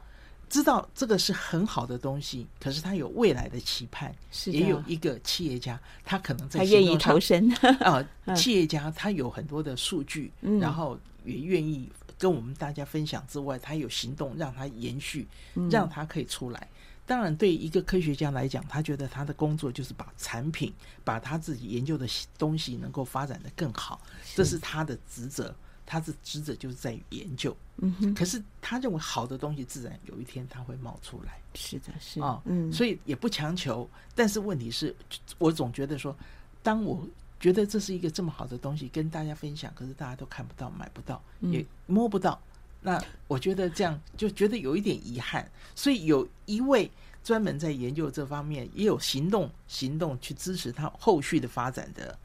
[0.49, 11.89] 知道这个是很好的东西，可是他有未来的期盼，是也有一个企业家，他可能在他愿意投身啊， 企业家他有很多的数据，嗯、然后也愿意。
[12.17, 15.27] 跟我们大家分享之外，他有行动让他延续，
[15.69, 16.59] 让他可以出来。
[16.59, 24.01] 嗯、当然，对一个科学家来讲，他觉得他的工作就是把产品，把他自己研究的东西能够发展的更好，
[24.35, 25.55] 这是他的职责。
[25.89, 27.55] 他的职责就是在于研究。
[27.77, 31.39] 嗯哼，可是他认为好的东西，自然有一天他会冒出来。
[31.53, 33.89] 是的，是啊，嗯，所以也不强求。
[34.13, 34.93] 但是问题是，
[35.37, 36.13] 我总觉得说，
[36.61, 37.07] 当我
[37.39, 42.41] 觉得这是一个这么好的东西跟大家分享，可是大家都看不到、买不到、也摸不到，
[42.81, 45.49] 那我觉得这样就觉得有一点遗憾。
[45.75, 46.89] 所以有一位
[47.23, 52.17] 专门在研究这方面，也有行动行动去支持他后续的发展的，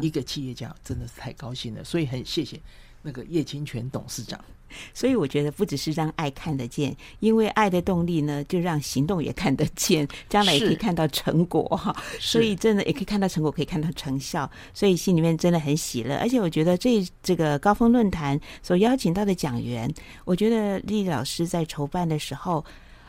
[0.00, 1.82] 一个企业家，真的是太高兴了。
[1.82, 2.60] 所以很谢谢
[3.02, 4.42] 那个叶清泉董事长。
[4.92, 11.94] 所以我觉得不只是让爱看得见，因为爱的动力呢，就让行动也看得见，将来也可以看到成果哈。
[12.18, 16.16] 所以真的也可以看到成果，可以看到成效，所以心里面真的很喜乐。
[16.16, 19.92] 而且我觉得这这个高峰论坛所邀请到的讲员，
[20.24, 22.64] 我觉得丽丽老师在筹办的时候，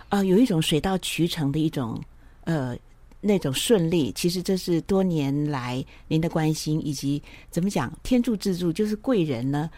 [0.10, 2.02] 呃，有一种水到渠成的一种
[2.44, 2.76] 呃
[3.20, 4.12] 那种顺利。
[4.14, 9.70] 其实这是多年来您的关心，以及怎么讲天助自助，就是贵人呢。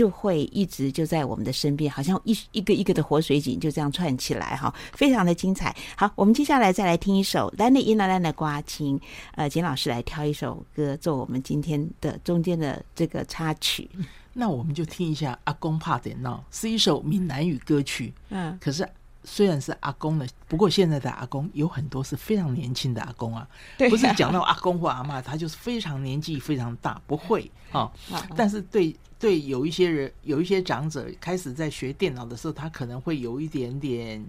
[0.00, 5.76] 就会一直就在我们的身边，好像一一个一个的活水井就这样串起来哈，非常的精彩。
[5.94, 8.98] 好，我们接下来再来听一首《兰的音兰兰的瓜青》，
[9.34, 13.90] 呃，简老师来挑一首歌做我们今天的中间的这个插曲。
[14.32, 18.10] 那我们就听一下《阿公怕点闹》，是一首闽南语歌曲。
[18.30, 18.88] 嗯，可是
[19.24, 28.96] 虽然是阿公的，不过现在的阿公有很多是非常年轻的阿公啊， 对啊，不是讲到阿公或阿妈，他就是非常年纪非常大，不会 啊，哦，但是对。
[29.20, 34.24] 对，有一些人，有一些长者开始在学电脑的时候，他可能会有一点点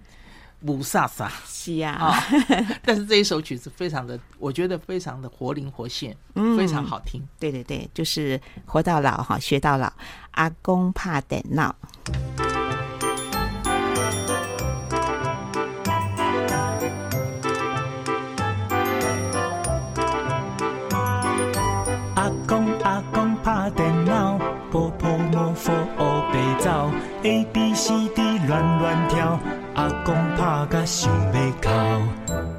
[0.65, 2.11] 不飒飒，是呀、哦。
[2.83, 7.25] 但是这一首曲子非常的，我觉得非常的活灵活现，嗯，非常好听。
[7.39, 9.91] 对对对，就是活到老哈，学到老。
[10.31, 11.73] 阿公怕电脑。
[28.79, 29.39] 乱跳，
[29.75, 32.50] 阿公怕甲想要哭。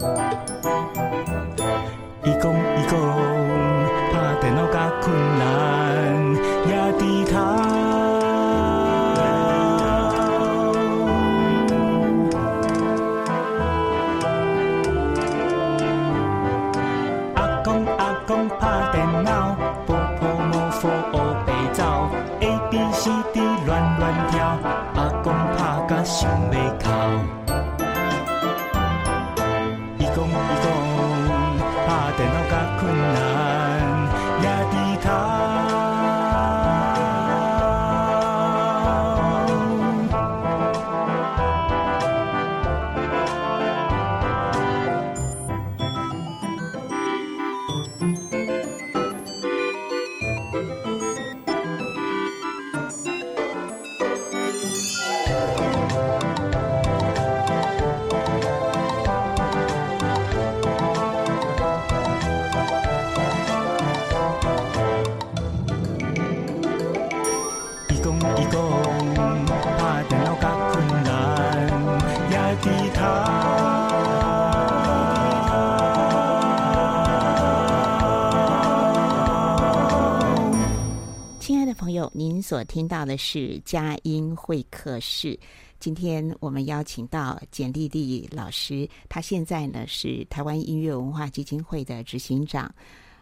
[82.15, 85.39] 您所听到的是佳音会客室。
[85.79, 92.73] 今天我们邀请到简丽丽老师，她现在呢是台湾音乐文化基金会的执行长。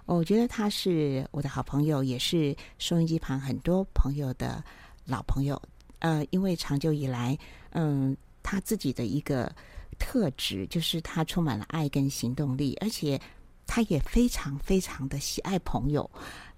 [0.05, 4.63] 我觉得她是我的好朋友，也是收音机旁很多朋友的
[5.05, 5.61] 老朋友。
[6.01, 7.37] 呃，因为长久以来，
[7.71, 9.51] 嗯，她自己的一个
[9.99, 13.21] 特质就是她充满了爱跟行动力，而且
[13.67, 16.11] 她也非常非常的喜爱朋友。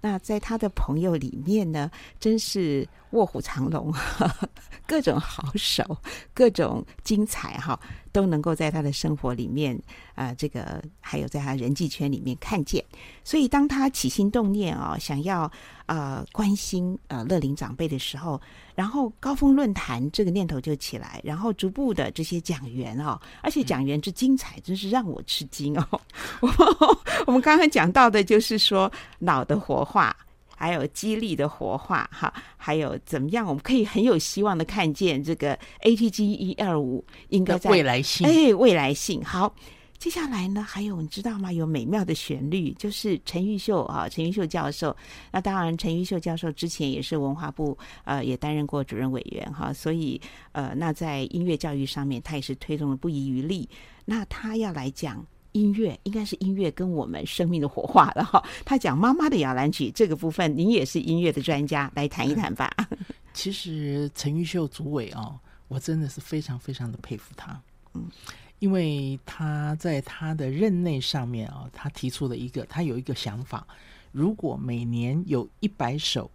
[0.05, 1.89] 那在他的朋友里面呢，
[2.19, 3.93] 真是卧虎藏龙，
[4.85, 5.97] 各种好手，
[6.33, 7.79] 各种精彩哈，
[8.11, 9.75] 都能够在他的生活里面
[10.15, 12.83] 啊、呃，这个还有在他人际圈里面看见。
[13.23, 15.49] 所以，当他起心动念啊、哦，想要
[15.85, 18.39] 呃关心呃乐龄长辈的时候，
[18.75, 26.01] 然后高峰论坛这个念头就起来，然后逐步的这些讲员哦，而且讲员之精彩，真是让我吃惊哦。
[27.27, 30.15] 我们刚刚讲到的就是说脑的活化，
[30.55, 39.23] 还有激励的活化，哈，还有怎么样，我们可以很有希望的看见这个 ATG 一二五应该在未来性，哎，未来性。
[39.23, 39.53] 好，
[39.97, 41.51] 接下来呢，还有你知道吗？
[41.51, 44.95] 有美妙的旋律，就是陈玉秀啊，陈玉秀教授。
[45.31, 50.19] 那当然，陈玉秀教授之前也是文化部呃，也担任过主任委员哈，所以
[50.51, 53.67] 呃，那在音乐教育上面，他也是推动了不遗余力。
[54.05, 55.25] 那他要来讲。
[55.53, 58.43] 音乐应该是音乐跟我们生命的火化了哈。
[58.65, 62.71] 他讲妈妈的摇篮曲这个部分，您也是音乐的专家，来谈一谈吧。
[63.33, 65.33] 其实陈玉秀主委啊，
[65.67, 67.59] 我真的是非常非常的佩服他。
[67.93, 68.07] 嗯，
[68.59, 73.65] 因为他在他的任内上面啊，他提出了一个，他有一个想法，
[74.11, 76.29] 如果每年有一百首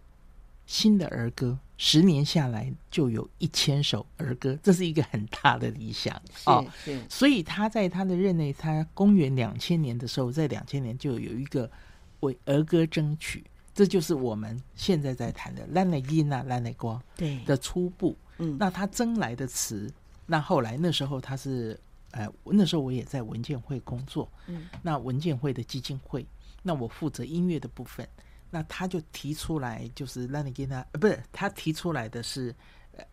[0.65, 6.13] 新的儿歌，十年下来就有一千首儿歌，这是一个很大的理想
[6.43, 6.61] 啊。
[6.83, 11.71] 是，是，所以他在他的任内，他公元两千年的时候，在两千年就有一个
[12.19, 18.13] 为儿歌争取，这就是我们现在在谈的《咱的囡仔咱的歌》对的初步。
[18.39, 19.89] 嗯，那他争来的词。
[20.25, 21.79] 那后来那时候他是，
[22.11, 26.25] 呃，那时候我也在文建会工作，嗯，那文建会的基金会，
[26.61, 28.05] 那我负责音乐的部分，
[28.49, 32.53] 那他就提出来，就是让你给他，呃，不是他提出来的是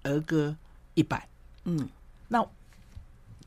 [0.03, 0.57] 儿歌
[0.95, 1.29] 一百，
[1.65, 1.89] 嗯，
[2.29, 2.47] 那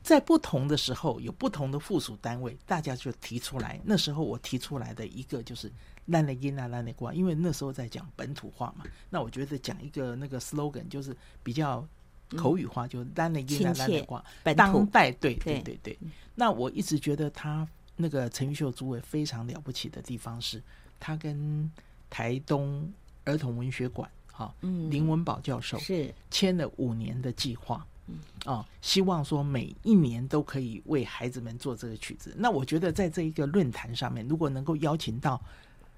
[0.01, 3.79] 在不同的时候有不同的附属单位，大家就提出来。
[3.83, 5.71] 那时候我提出来的一个就是
[6.05, 11.87] 让你给他让你过，因为那时候在讲本土化嘛，那我觉得讲一个那个 slogan 就是比较。
[12.37, 14.23] 口语化就单的音啊，单的话，
[14.55, 15.97] 当代对对对对。
[16.35, 20.61] 那我一直觉得他那个陈玉秀诸位非常了不起的地方是，
[20.99, 21.71] 他跟
[22.09, 22.91] 台东
[23.25, 32.35] 儿童文学馆哈，林文宝教授是签了五年的计划，嗯啊，希望说每一年都可以为孩子们做这个曲子。
[32.37, 35.41] 那我觉得在这一个论坛上面，如果能够邀请到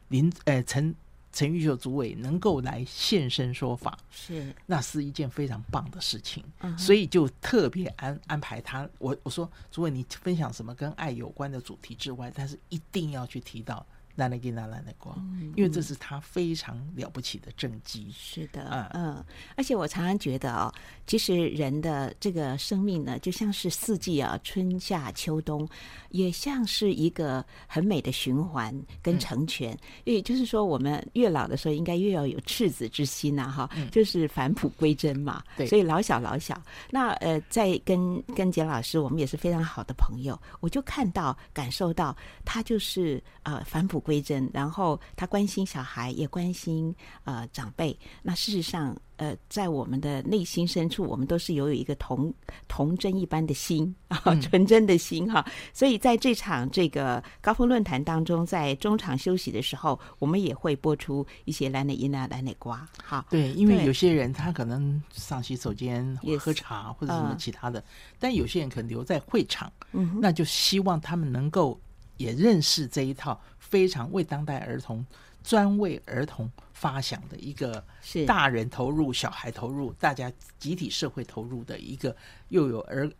[0.09, 0.93] 林呃陈。
[1.33, 8.85] 陈玉秀主委能够来现身说法，是那是一件非常棒的事情，嗯、所以就特别安安排他。
[8.97, 13.85] 我我说，主委你分享什么跟爱有关的主题之外，但是一定要去提到。
[14.15, 15.15] 兰的给那兰的光，
[15.55, 18.11] 因为这是他非常了不起的政绩。
[18.11, 20.73] 是的，嗯嗯，而且我常常觉得哦，
[21.07, 25.67] 其实人的这个生命呢，就像是四季啊，春夏秋冬，
[26.09, 29.77] 也像是一个很美的循环跟成全。
[30.03, 35.41] 也、嗯、就是说，我们越老的时候，应该越要有赤子之心呐，哈，就是返璞归真嘛。
[35.55, 46.93] 对，所以老小老小，那呃，在跟跟简老师，我们也是非常好的朋友，我就看到感受到他就是呃返璞归真，然后他关心小孩，也关心
[47.23, 47.97] 呃长辈。
[48.21, 52.33] 那事实上，呃，在我们的内心深处，我们都是有一个童
[52.67, 55.45] 童真一般的心啊，纯真的心哈。
[55.73, 62.87] 所以在这场这个高峰论坛当中，在中场休息的时候，我们也会播出一些兰内音啊、兰内瓜。
[63.03, 67.83] 好，对，因为有些人他可能上洗手间喝茶或者什么其他的，嗯、
[68.19, 71.79] 但有些人可能留在会场，嗯，那就希望他们能够。
[72.21, 75.05] 也认识这一套非常为当代儿童、
[75.43, 82.15] 专为儿童发想的一个，是大人投入、小孩投入、大家集体社会投入的一个，
[82.49, 83.11] 又有儿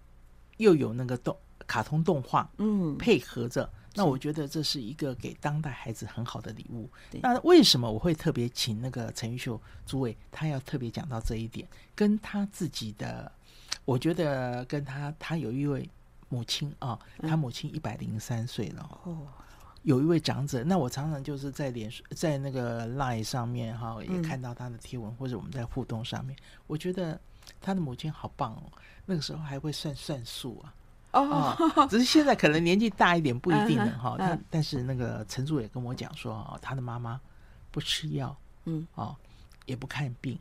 [0.58, 1.36] 又有那个动
[1.66, 3.68] 卡通动画，嗯，配合着。
[3.94, 6.90] 那我觉得这是一个给当代孩子很好的礼物。
[7.22, 13.30] 那为什么我会特别请那个陈玉秀诸位，他要特别讲到这一点，跟他自己的，
[13.84, 15.90] 我觉得跟他他有一位。
[16.32, 19.00] 母亲啊，他母亲一百零三岁了。
[19.04, 19.28] 哦，
[19.84, 27.20] 有一位长者，那我常常就是在脸书，在那个 Line 上面哈，也看到他的贴文，或者我们在互动上面，我觉得
[27.60, 28.64] 他的母亲好棒哦。
[29.06, 30.74] 那个时候还会算算数啊，
[31.20, 34.16] 哦，只是现在可能年纪大一点，不一定了哈。
[34.18, 37.20] 他但是那个陈主也跟我讲说啊，他的妈妈
[37.72, 38.34] 不吃药，
[38.66, 39.14] 嗯，哦，
[39.66, 40.40] 也不看病，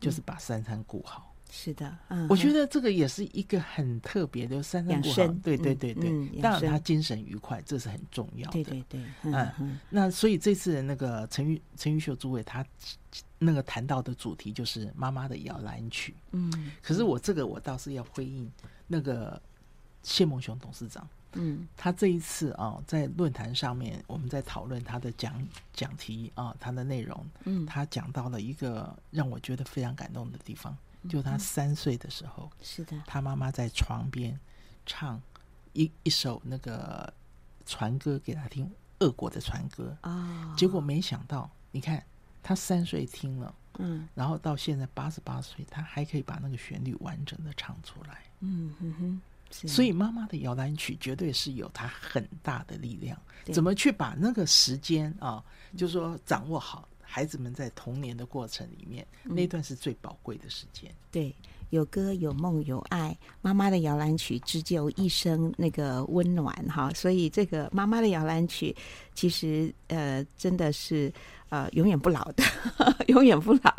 [0.00, 1.30] 就是把三餐顾好。
[1.50, 12.66] 是的，嗯，我觉得这个也是一个很特别的三餐过好，对对对对，嗯嗯、当然他精神愉快，这是很重要的，对对对，嗯，嗯，那所以这次那个陈玉陈玉秀诸位他
[13.38, 18.50] 那个谈到的主题就是妈妈的摇篮曲，嗯，可是我这个我倒是要回应
[18.88, 19.40] 那个
[20.02, 25.40] 谢梦雄董事长，嗯，他这一次啊在论坛上面我们在讨论他的讲
[25.72, 30.76] 讲题啊他的内容，嗯，他讲到了一个让我觉得非常感动的地方。
[31.08, 34.38] 就他三岁的时候，是的，他妈妈在床边
[34.84, 35.20] 唱
[35.72, 37.12] 一一首那个
[37.64, 40.54] 船歌给他听，俄国的船歌啊。
[40.56, 42.02] 结果没想到，你看
[42.42, 49.20] 他三岁听了，嗯，然后到现在八十八岁，他还可以把那个旋律完整的唱出来，嗯哼哼。
[49.48, 53.16] 所以妈妈的摇篮曲绝对是有它很大的力量。
[53.52, 55.42] 怎么去把那个时间啊，
[55.76, 56.88] 就是说掌握好。
[57.08, 60.92] 孩子们在童年的过程里面，嗯、那段是最宝贵的时间。
[61.10, 61.34] 对，
[61.70, 66.92] 有歌有梦有爱，妈妈的摇篮曲织就一生那个温暖哈。
[66.92, 68.74] 所以这个妈妈的摇篮曲，
[69.14, 71.12] 其实呃真的是
[71.48, 72.44] 呃永远不老的，
[73.08, 73.72] 永远不老。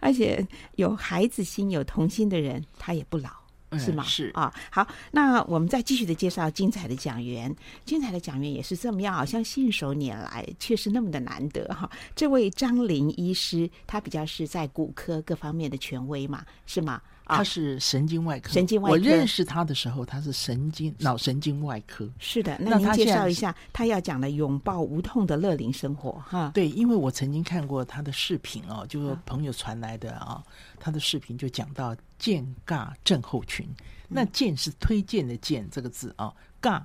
[0.00, 0.44] 而且
[0.76, 3.30] 有孩子心、有童心的人，他也不老。
[3.78, 4.02] 是吗？
[4.04, 4.52] 是啊。
[4.70, 7.54] 好，那我们再继续的介绍精彩的讲员，
[7.84, 11.90] 精彩的讲员也是这么样，好像信手拈来，却是那么的难得哈。
[12.14, 17.00] 这位张林医师，他比较是在骨科各方面的权威嘛，是吗？
[17.36, 18.92] 他是神经外科，神经外科。
[18.92, 22.08] 我认识他的时候，他是神经脑神经外科。
[22.18, 26.50] 是的，那您介绍一下他要讲的拥抱无痛的乐龄生活哈。
[26.54, 30.42] 对，因为我曾经看过他的视频哦，就是朋友传来的啊，
[30.78, 33.68] 他的视频就讲到健尬症候群。
[34.08, 36.82] 那健是推荐的健这个字啊，尬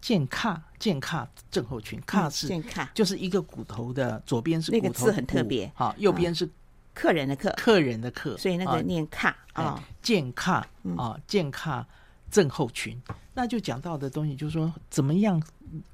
[0.00, 6.48] 健卡健卡症候群，卡是健卡，就是一个骨头的左边是骨头那个字很特别，好，右边是。
[6.94, 10.66] 客人的客，客人的客，所以那个念卡啊，健卡
[10.96, 11.86] 啊，健卡
[12.30, 13.00] 症候群，
[13.34, 15.42] 那就讲到的东西就是说怎么样？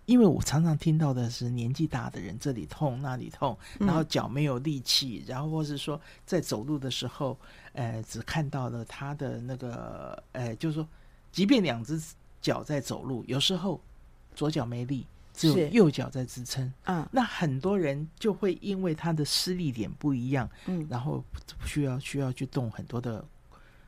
[0.07, 7.39] 因为我常常听到的是年纪大的人这里痛那里痛，然后脚没有力气，然后或是说在走路的时候，
[7.75, 10.89] 呃，只看到了他的那个，呃，就是说，
[11.31, 12.03] 即便两只
[12.41, 13.79] 脚在走路，有时候
[14.35, 15.07] 左脚没力。
[15.37, 21.23] 只有右脚在支撑，嗯，那很多人就会因为他的施力点不一样，嗯，然后
[21.67, 23.23] 需要需要去动很多的，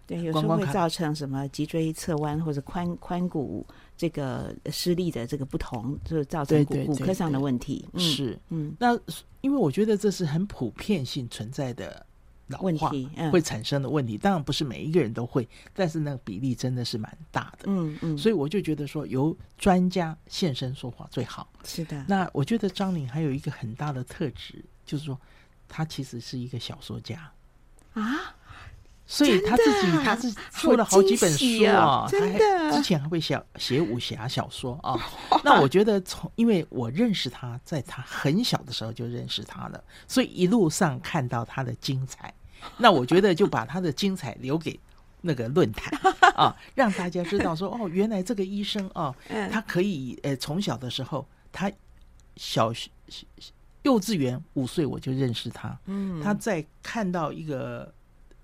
[0.06, 7.88] 对，有时候会造成什么脊椎侧弯或者髋髋骨这个施力的这个不同，就造成骨骨科上的问题。
[7.96, 8.98] 是，嗯，那
[9.40, 12.04] 因为我觉得这是很普遍性存在的。
[12.48, 12.90] 老化
[13.30, 17.64] 会产生的问题，当然不是每一个人都会，但是那个比例真的是蛮大的。
[17.66, 21.48] 嗯嗯，所以我就觉得说，由专家现身说法最好。
[21.64, 22.04] 是的。
[22.08, 25.18] 那我觉得张玲还有一个很大的特质，就是说
[25.68, 27.30] 他其实是一个小说家
[27.92, 28.34] 啊，
[29.10, 32.70] 所以他自己他是出了好几本书啊，真的。
[32.70, 34.94] 他之前还会写写武侠小说啊。
[35.42, 42.32] 那我觉得从因为我认识他，在他很小的时候就认识他了，所以一路上看到他的精彩。
[42.76, 44.78] 那我觉得就把他的精彩留给
[45.22, 45.98] 那个论坛
[46.34, 49.14] 啊， 让大家知道说哦，原来这个医生啊，
[49.50, 51.72] 他可以呃从小的时候，他
[52.36, 52.90] 小学
[53.84, 57.90] 幼稚园五岁我就认识他，嗯，他在看到一个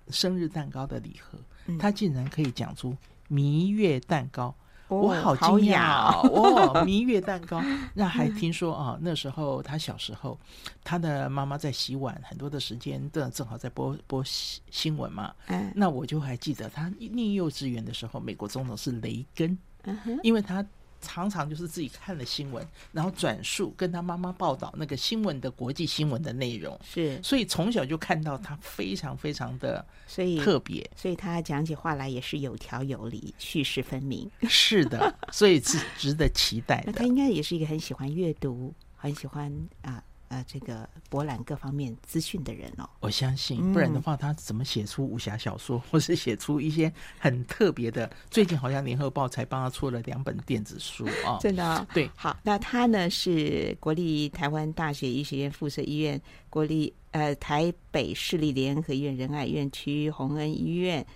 [0.08, 1.38] 生日蛋糕的礼盒，
[1.78, 2.96] 他竟然可以讲出
[3.28, 4.54] 蜜月蛋糕。
[4.88, 6.84] 我好惊讶哦！
[6.84, 7.60] 蜜月蛋糕，
[7.94, 10.38] 那还听说啊，那时候他小时候，
[10.84, 15.34] 他的妈妈在洗碗，很多的时间正正好在播播新闻嘛。
[15.46, 20.64] 嗯，那我就还记得他念幼稚园的时候，美国总统是雷根，嗯，因为他。
[21.04, 34.30] 常常就是自己看了新闻，然后转述跟他妈妈报道那个新闻的国际新闻的内容，是，所以从小就看到他非常非常的所以特别，所以他讲起话来也是有条有理，叙事分明。
[34.48, 36.84] 是的， 所以是值得期待的。
[36.86, 39.52] 那他应该也是一个很喜欢阅读，很喜欢
[39.82, 40.02] 啊。
[40.34, 48.10] 呃，这个博览各方面资讯的人哦，我相信，不然的话，他怎么写出武侠小说，嗯、或是写出一些很特别的？
[48.30, 51.86] 最近好像联合报才帮他出了两本电子书啊，真的、哦。
[51.94, 56.20] 对，好，那他呢是国立台湾大学医学院附设医院、
[56.50, 61.06] 国立呃台北市立联合医院仁爱院区、洪恩医院。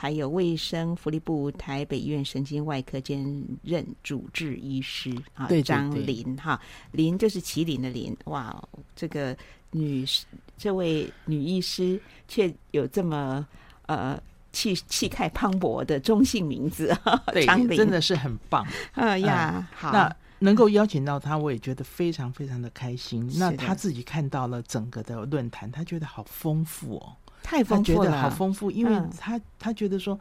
[0.00, 6.60] 还有卫生福利部台北医院神经外科兼任主治医师啊，张林哈，
[6.92, 8.62] 林就是麒麟的麟，哇，
[8.94, 9.36] 这个
[9.72, 10.06] 女
[10.56, 13.44] 这位女医师却有这么
[13.86, 14.16] 呃
[14.52, 16.96] 气气概磅礴的中性名字，
[17.32, 17.44] 对，
[17.76, 23.28] 真的是很棒，哎呀，嗯、好，那能够邀请到她，我也觉得非常非常的开心。
[23.36, 27.16] 那她自己看到了整个的论坛，她觉得好丰富哦。
[27.48, 30.20] 太丰富了，他觉得好丰富，因为他、嗯、他觉得说，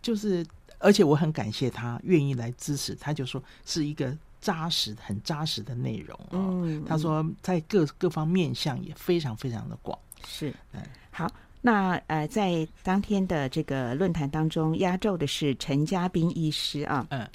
[0.00, 0.46] 就是
[0.78, 9.98] 而且我很感谢他愿意来支持，他就说是一个扎实、很扎实的内容、哦、嗯，他说在各各方面向也非常非常的广。
[10.24, 11.28] 是，嗯，好，
[11.60, 17.28] 那呃，在当天的这个论坛当中，压轴的是陈嘉宾医师啊，嗯。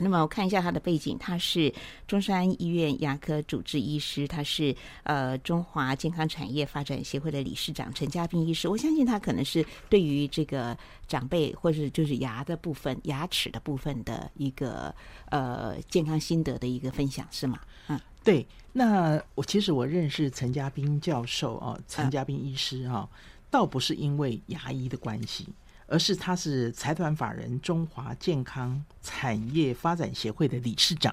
[0.00, 1.72] 那么我看一下他的背景，他是
[2.06, 8.68] 中山医院牙科主治医师，他是呃中华健康产业发展协会的理事长陈嘉斌医师。
[8.68, 10.76] 我相信他可能是对于这个
[11.06, 14.94] 长辈或者就是牙的部分、牙齿的部分的一个
[15.30, 17.60] 呃健康心得的一个分享，是吗？
[17.88, 18.46] 嗯，对。
[18.72, 23.08] 那我其实我认识陈嘉斌教授啊，陈嘉斌医师啊，
[23.50, 25.46] 倒不是因为牙医的关系。
[25.90, 31.12] 而是他是财团法人中华健康产业发展协会的理事长，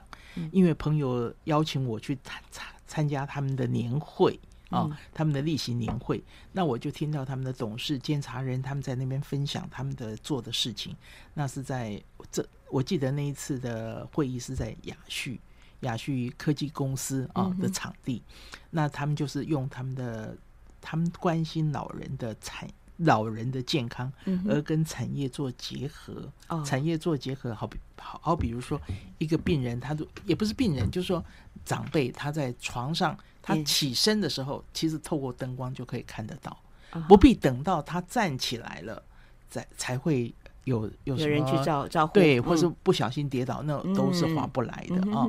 [0.51, 10.95] 因为朋友邀请我去参参参加他们的年会啊，他们的例行年会，那我就听到他们的董事、监察人他们在那边分享他们的做的事情。
[11.33, 11.99] 那是在
[12.31, 15.39] 这，我记得那一次的会议是在雅旭
[15.79, 18.21] 雅旭科技公司啊的场地，
[18.69, 20.37] 那他们就是用他们的
[20.79, 22.69] 他们关心老人的产。
[22.97, 26.31] 老人的健康，嗯而跟产业做结合。
[26.47, 26.63] 哦。
[26.65, 28.79] 产业做结合，好比好好比如说
[29.17, 31.23] 一个病人，他都也不是病人，就是说
[31.65, 36.57] 长辈他在床上，他嗯起身的时候，其实透过灯光就可以看得到，
[36.91, 39.03] 啊不必等到他站起来了，
[39.49, 40.33] 才才会
[40.67, 45.25] 有有人去照照顾，对，嗯或是不小心跌倒，那都是划不来的啊、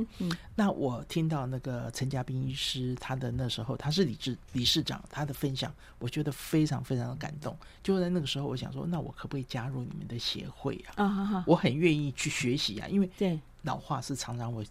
[0.57, 7.57] 那我听到那个陈家斌医师，他的那时候他是理事理事长，他的分享，我觉得非常非常的感动。
[7.84, 11.45] 就在那个时候，我想说，那我可不可以加入你们的协会啊？
[11.47, 14.64] 我很愿意去学习啊，因为对老化是常常会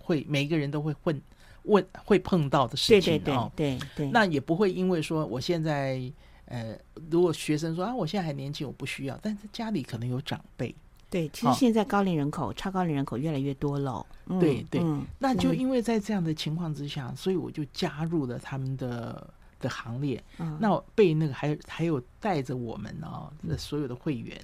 [0.00, 1.20] 会每一个人都会混
[1.64, 3.52] 问会碰到的事对对对情哦。
[3.54, 6.00] 对对，那也不会因为说我现在
[6.46, 6.78] 呃，
[7.10, 10.74] 如果学生说啊，我现在还年轻，我不需要，但是家里可能有长辈。
[11.10, 14.04] 对，其实现在高龄人口、超高龄人口越来越多了。
[14.26, 19.30] 嗯对对嗯那就因为在这样的情况之下，所以我就加入了他们的
[19.60, 20.22] 的行列。
[20.38, 24.36] 嗯那我被那个还还有带着我们啊、的所有的会员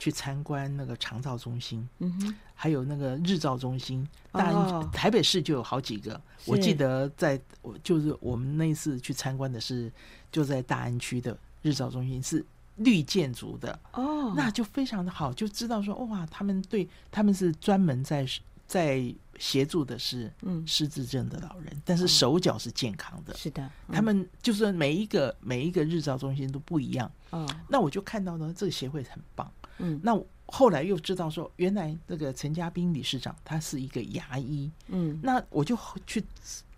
[0.00, 4.04] 去参观那个长照中心，嗯哼，还有那个日照中心。
[4.32, 6.20] 当然，哦台北市就有好几个。
[6.46, 9.92] 我记得在我就是我们那一次去参观的是
[10.30, 12.44] 就在大安区的日照中心，是
[12.76, 13.78] 绿建筑的。
[13.92, 18.26] 哦，那就非常的好，就知道说哇，他们对他们是专门在
[18.66, 23.34] 在协助的是嗯失智症的老人，但是手脚是健康的。
[23.36, 27.10] 是的，嗯他们就是每一个每一个日照中心都不一样。
[27.30, 29.50] 哦，那我就看到呢，这个协会很棒。
[29.78, 34.70] 嗯那后来又知道说，原来这个陈家斌理事长他是一个牙医。
[34.88, 36.22] 嗯那我就去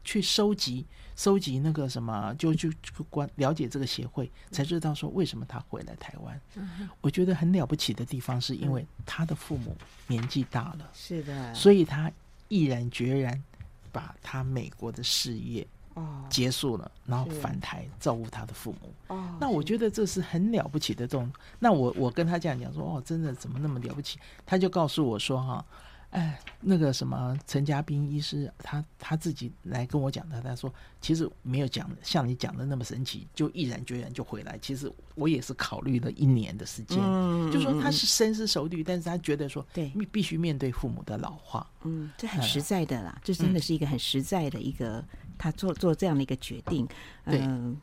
[0.05, 6.41] 去收集收集那个什么，就就就关了解这个协会，才知道说为什么他回来台湾。
[6.57, 9.77] 嗯我觉得很了不起的地方，是因为他的父母
[10.07, 12.11] 年纪大了，是的，所以他
[12.49, 13.43] 毅然决然
[13.91, 18.93] 把他美国的事业哦结束了，然后返台照顾他的父母。
[19.09, 21.41] 哦，那我觉得这是很了不起的动作。
[21.59, 24.19] 那我我跟他这样讲说，哦，真的怎么那么了不起？
[24.47, 25.65] 他就告诉我说，哈，
[26.13, 30.73] 哎，那个什么陈家斌医师，他他自己来跟我讲的，他说
[31.03, 34.57] 其实没有讲像你讲的那么神奇，就毅然决然就回来。
[34.63, 41.69] 其实我也是考虑了一年的时间，嗯就说他是深思熟虑，但是他觉得说，对必必须面对父母的老化。
[41.83, 45.05] 嗯，这很实在的啦，这真的是一个很实在的一个，
[45.37, 46.87] 他做做这样的一个决定，
[47.25, 47.77] 嗯，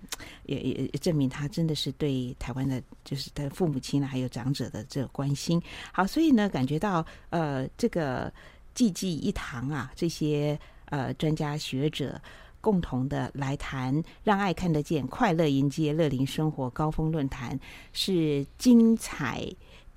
[0.45, 5.61] 也也也证明他真的是对台湾的，就是他父母亲呢，还有长者的这个关心。
[5.91, 8.31] 好，所以呢，感觉到呃，这个
[8.73, 12.21] 济济一堂啊，这些呃专家学者。
[12.61, 17.59] 共同的来谈，让爱看得见，快乐迎接乐龄生活高峰论坛
[17.93, 19.45] 是精彩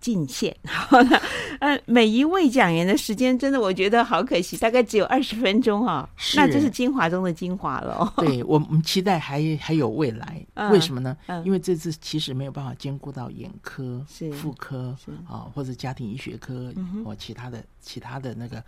[0.00, 0.56] 尽现。
[0.66, 1.22] 好了，
[1.60, 8.24] 呃，每一位讲员的时间真的我觉得好可惜，大概只有二十分钟哈、哦，那就是精华中的精华了、 哦。
[8.24, 11.16] 对我们期待还还有未来，嗯为什么呢？
[11.26, 14.96] 嗯因为这次其实没有办法兼顾到眼科、是妇科
[15.28, 18.62] 啊，或者家庭医学科嗯或其他的其他的那个，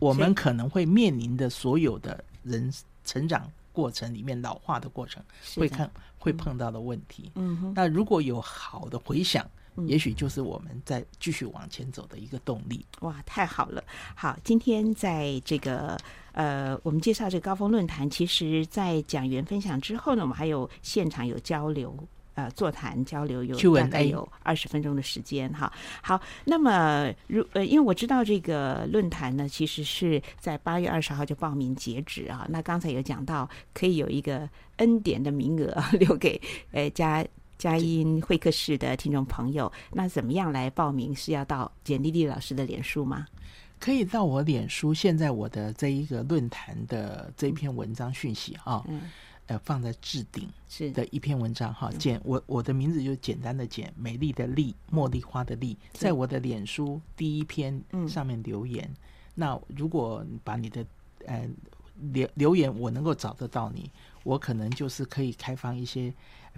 [0.00, 2.72] 我们可能会面临的所有的人
[3.04, 5.22] 成长过程里面老化的过程，
[5.56, 7.30] 会看会碰到的问题。
[7.34, 9.44] 嗯哼，那如果有好的回响，
[9.76, 12.84] 嗯也许就是我们在继续往前走的一个动力。
[13.00, 13.82] 哇，太好了！
[14.14, 15.96] 好，今天在这个
[16.32, 21.96] 呃，我们介绍这个高峰论坛，其实在讲员分享之后呢，我们还有现场有交流。
[22.34, 25.70] 呃，座谈交流有大概有二十分钟的时间哈。
[26.02, 32.46] 好，那么如呃，因为我知道这个论坛呢，其实是在八月二十号就报名截止啊。
[32.48, 37.24] 那刚才有讲到，可以有一个恩典的名额 留给呃佳
[37.58, 39.70] 佳音会客室的听众朋友。
[39.92, 41.14] 那怎么样来报名？
[41.14, 43.26] 是要到简丽丽老师的脸书吗？
[43.78, 48.82] 可以到我脸书，现在我的这一个论坛的这一篇文章讯息啊。
[48.88, 49.02] 嗯
[49.52, 58.88] 呃，放在置顶是的一篇文章哈，简我我的名字就简单的简，美丽的丽，茉莉花的丽，在我的脸书第一篇上面留言。
[58.88, 58.96] 嗯、
[59.34, 60.86] 那如果把你的
[61.26, 61.46] 呃
[62.12, 63.90] 留留言，我能够找得到你，
[64.24, 66.12] 我可能就是可以开放一些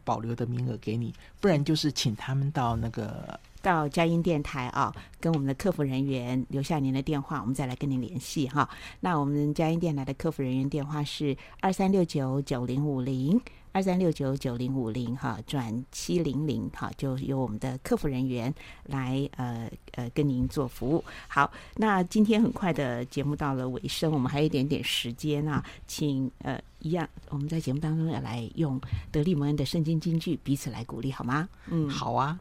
[0.05, 3.41] 保留的名额给你，不然就是请他们到那个。
[3.65, 8.69] 到佳音电台啊，跟我们的客服人员留下您的电话，我们再来跟您联系哈。
[9.01, 13.41] 那我们佳音电台的客服人员电话是二三六九九零五零
[13.73, 18.55] 二三六九九零五零哈，转七零零哈，就由我们的客服人员
[18.85, 21.03] 来呃呃跟您做服务。
[21.27, 28.79] 好，那今天很快的节目到了尾声，我们还有一点点时间啊，请呃一样，我们在节目当中要来用
[29.11, 31.49] 德利蒙恩的圣经金句彼此来鼓励好吗？
[31.69, 32.39] 嗯，好啊。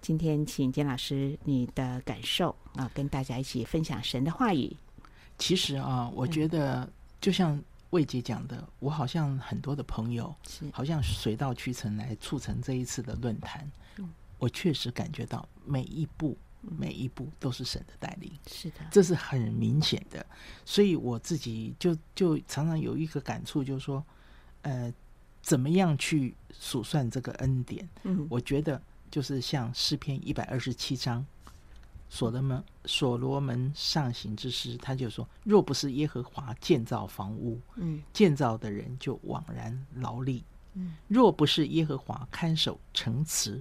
[0.00, 4.74] 今天请金老师你的感受啊，跟大家一起分享神的话语。
[5.38, 6.90] 其实啊，我觉得
[7.20, 13.70] 就像魏姐讲的，我好像很多的朋友是好像水到渠成来促成这一次的论坛。
[13.98, 20.24] 嗯我确实感觉到每一步每一步都是神的带领，是的，这是很明显的。
[20.64, 24.04] 所以我自己就就常常有一个感触，就是说，
[24.62, 24.94] 呃，
[25.42, 27.88] 怎么样去数算这个恩典？
[28.04, 28.80] 嗯，我觉得
[29.10, 31.24] 就是像诗篇一百二十七章，
[32.08, 38.02] 所罗门所罗门上行之诗，他就说：若不是耶和华建造房屋，嗯。
[38.12, 40.42] 建造的人就枉然劳力；
[40.74, 43.60] 嗯若不是耶和华看守城池，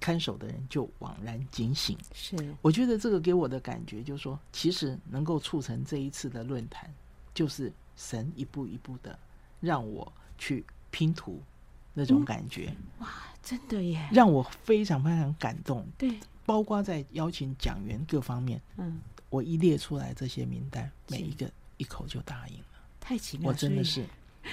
[0.00, 1.96] 看守的人就枉然警醒。
[2.12, 2.36] 是。
[2.60, 6.92] 我觉得这个给我的感觉就是说，其实能够促成这一次的论坛，
[7.34, 9.18] 就是神一步一步的
[9.60, 11.42] 让我去拼图
[11.98, 13.08] 那种感觉，哇
[13.42, 15.84] 真的耶，让我非常非常感动。
[15.98, 16.14] 对，
[16.46, 22.64] 包括在邀请讲员各方面，嗯，我一列出来这些名单，每一个一口就答应了，
[23.00, 24.04] 太奇妙，我真的是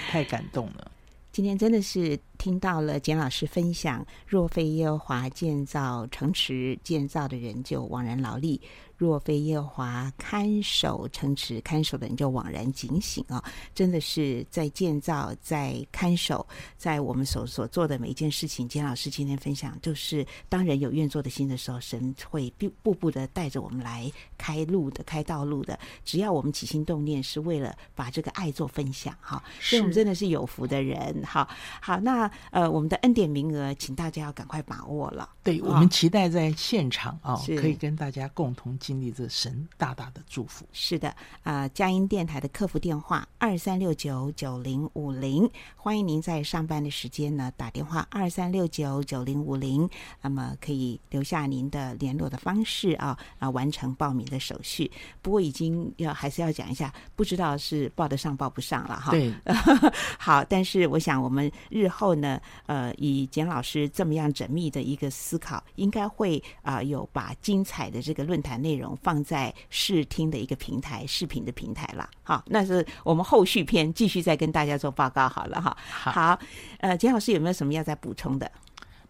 [0.10, 0.92] 太感动了。
[1.32, 8.62] 今天真的是听到了简老师分享：若非耶和华建造城池，建造的人就枉然劳力；
[8.98, 13.44] 若非耶和华看守城池，看守的人就枉然警醒啊、哦！
[13.74, 16.46] 真的是在建造，在看守，
[16.78, 25.80] 在我们所所做的每一件事情，简老师今天分享，就是当人有愿做的心的时候，神会步步步的带着我们来开路的、开道路的。
[26.04, 31.24] 只要我们起心动念是为了把这个爱做分享，哈，所以我们真的是有福的人。
[31.24, 31.50] 好，
[31.82, 35.30] 好，那呃，我们的恩典名额，请大家要赶快把握了。
[35.44, 40.66] 对，哦我们期待在现场啊、是可以跟大家共同经历这神大大的祝福。
[40.72, 41.14] 是的，
[41.44, 49.90] 啊，佳音电台的客服电话二三六九九零五零，欢迎您在上班的时间呢打电话二三六九九零五零，
[50.22, 54.90] 那么可以留下您的联络的方式啊，啊，完成报名的手续。
[55.22, 59.12] 不过已经要还是要讲一下，不知道是报得上报不上了哈。
[59.12, 59.34] 对，
[60.18, 62.25] 好，但是我想我们日后呢，
[62.66, 72.10] 呃，以简老师这么样缜密的一个思考，应该会啊、呃、有把精彩的这个论坛内容放在视听的一个平台、视频的平台了。
[72.24, 75.78] 好，那是我们后续篇继续再跟大家做报告好了哈。
[75.88, 76.40] 好好，
[76.80, 78.50] 呃，简老师有没有什么要再补充的？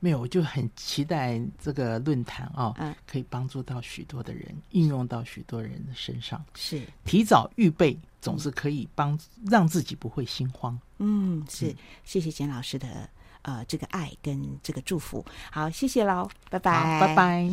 [0.06, 6.46] 没有，我就很期待这个论坛啊，嗯可以帮助到许多的人，应用到许多人的身上。
[6.54, 9.18] 是，提早预备，总是可以帮
[9.50, 10.80] 让自己不会心慌。
[11.00, 13.10] 嗯，是，谢谢简老师的
[13.42, 15.26] 呃这个爱跟这个祝福。
[15.50, 17.50] 好，谢谢喽，拜拜，好拜拜。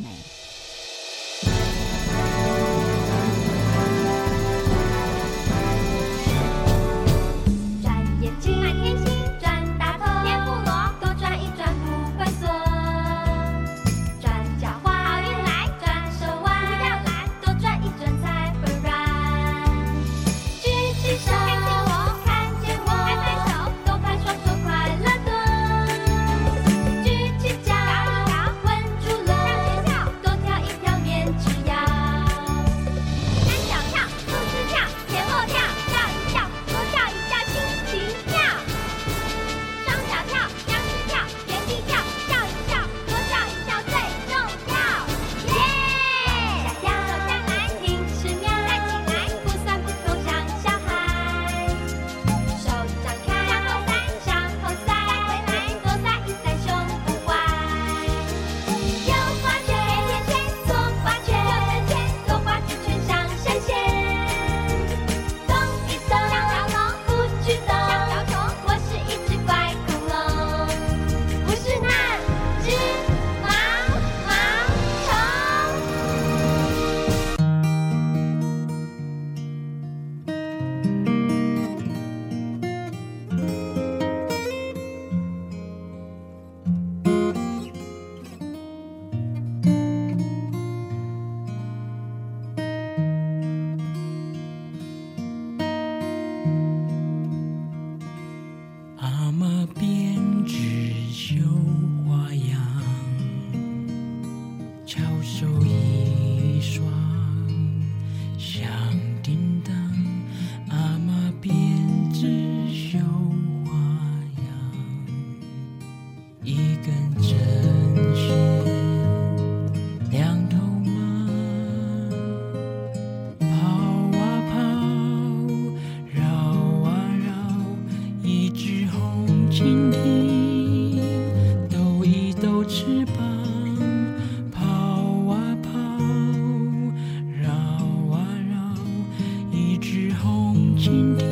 [141.02, 141.31] mind.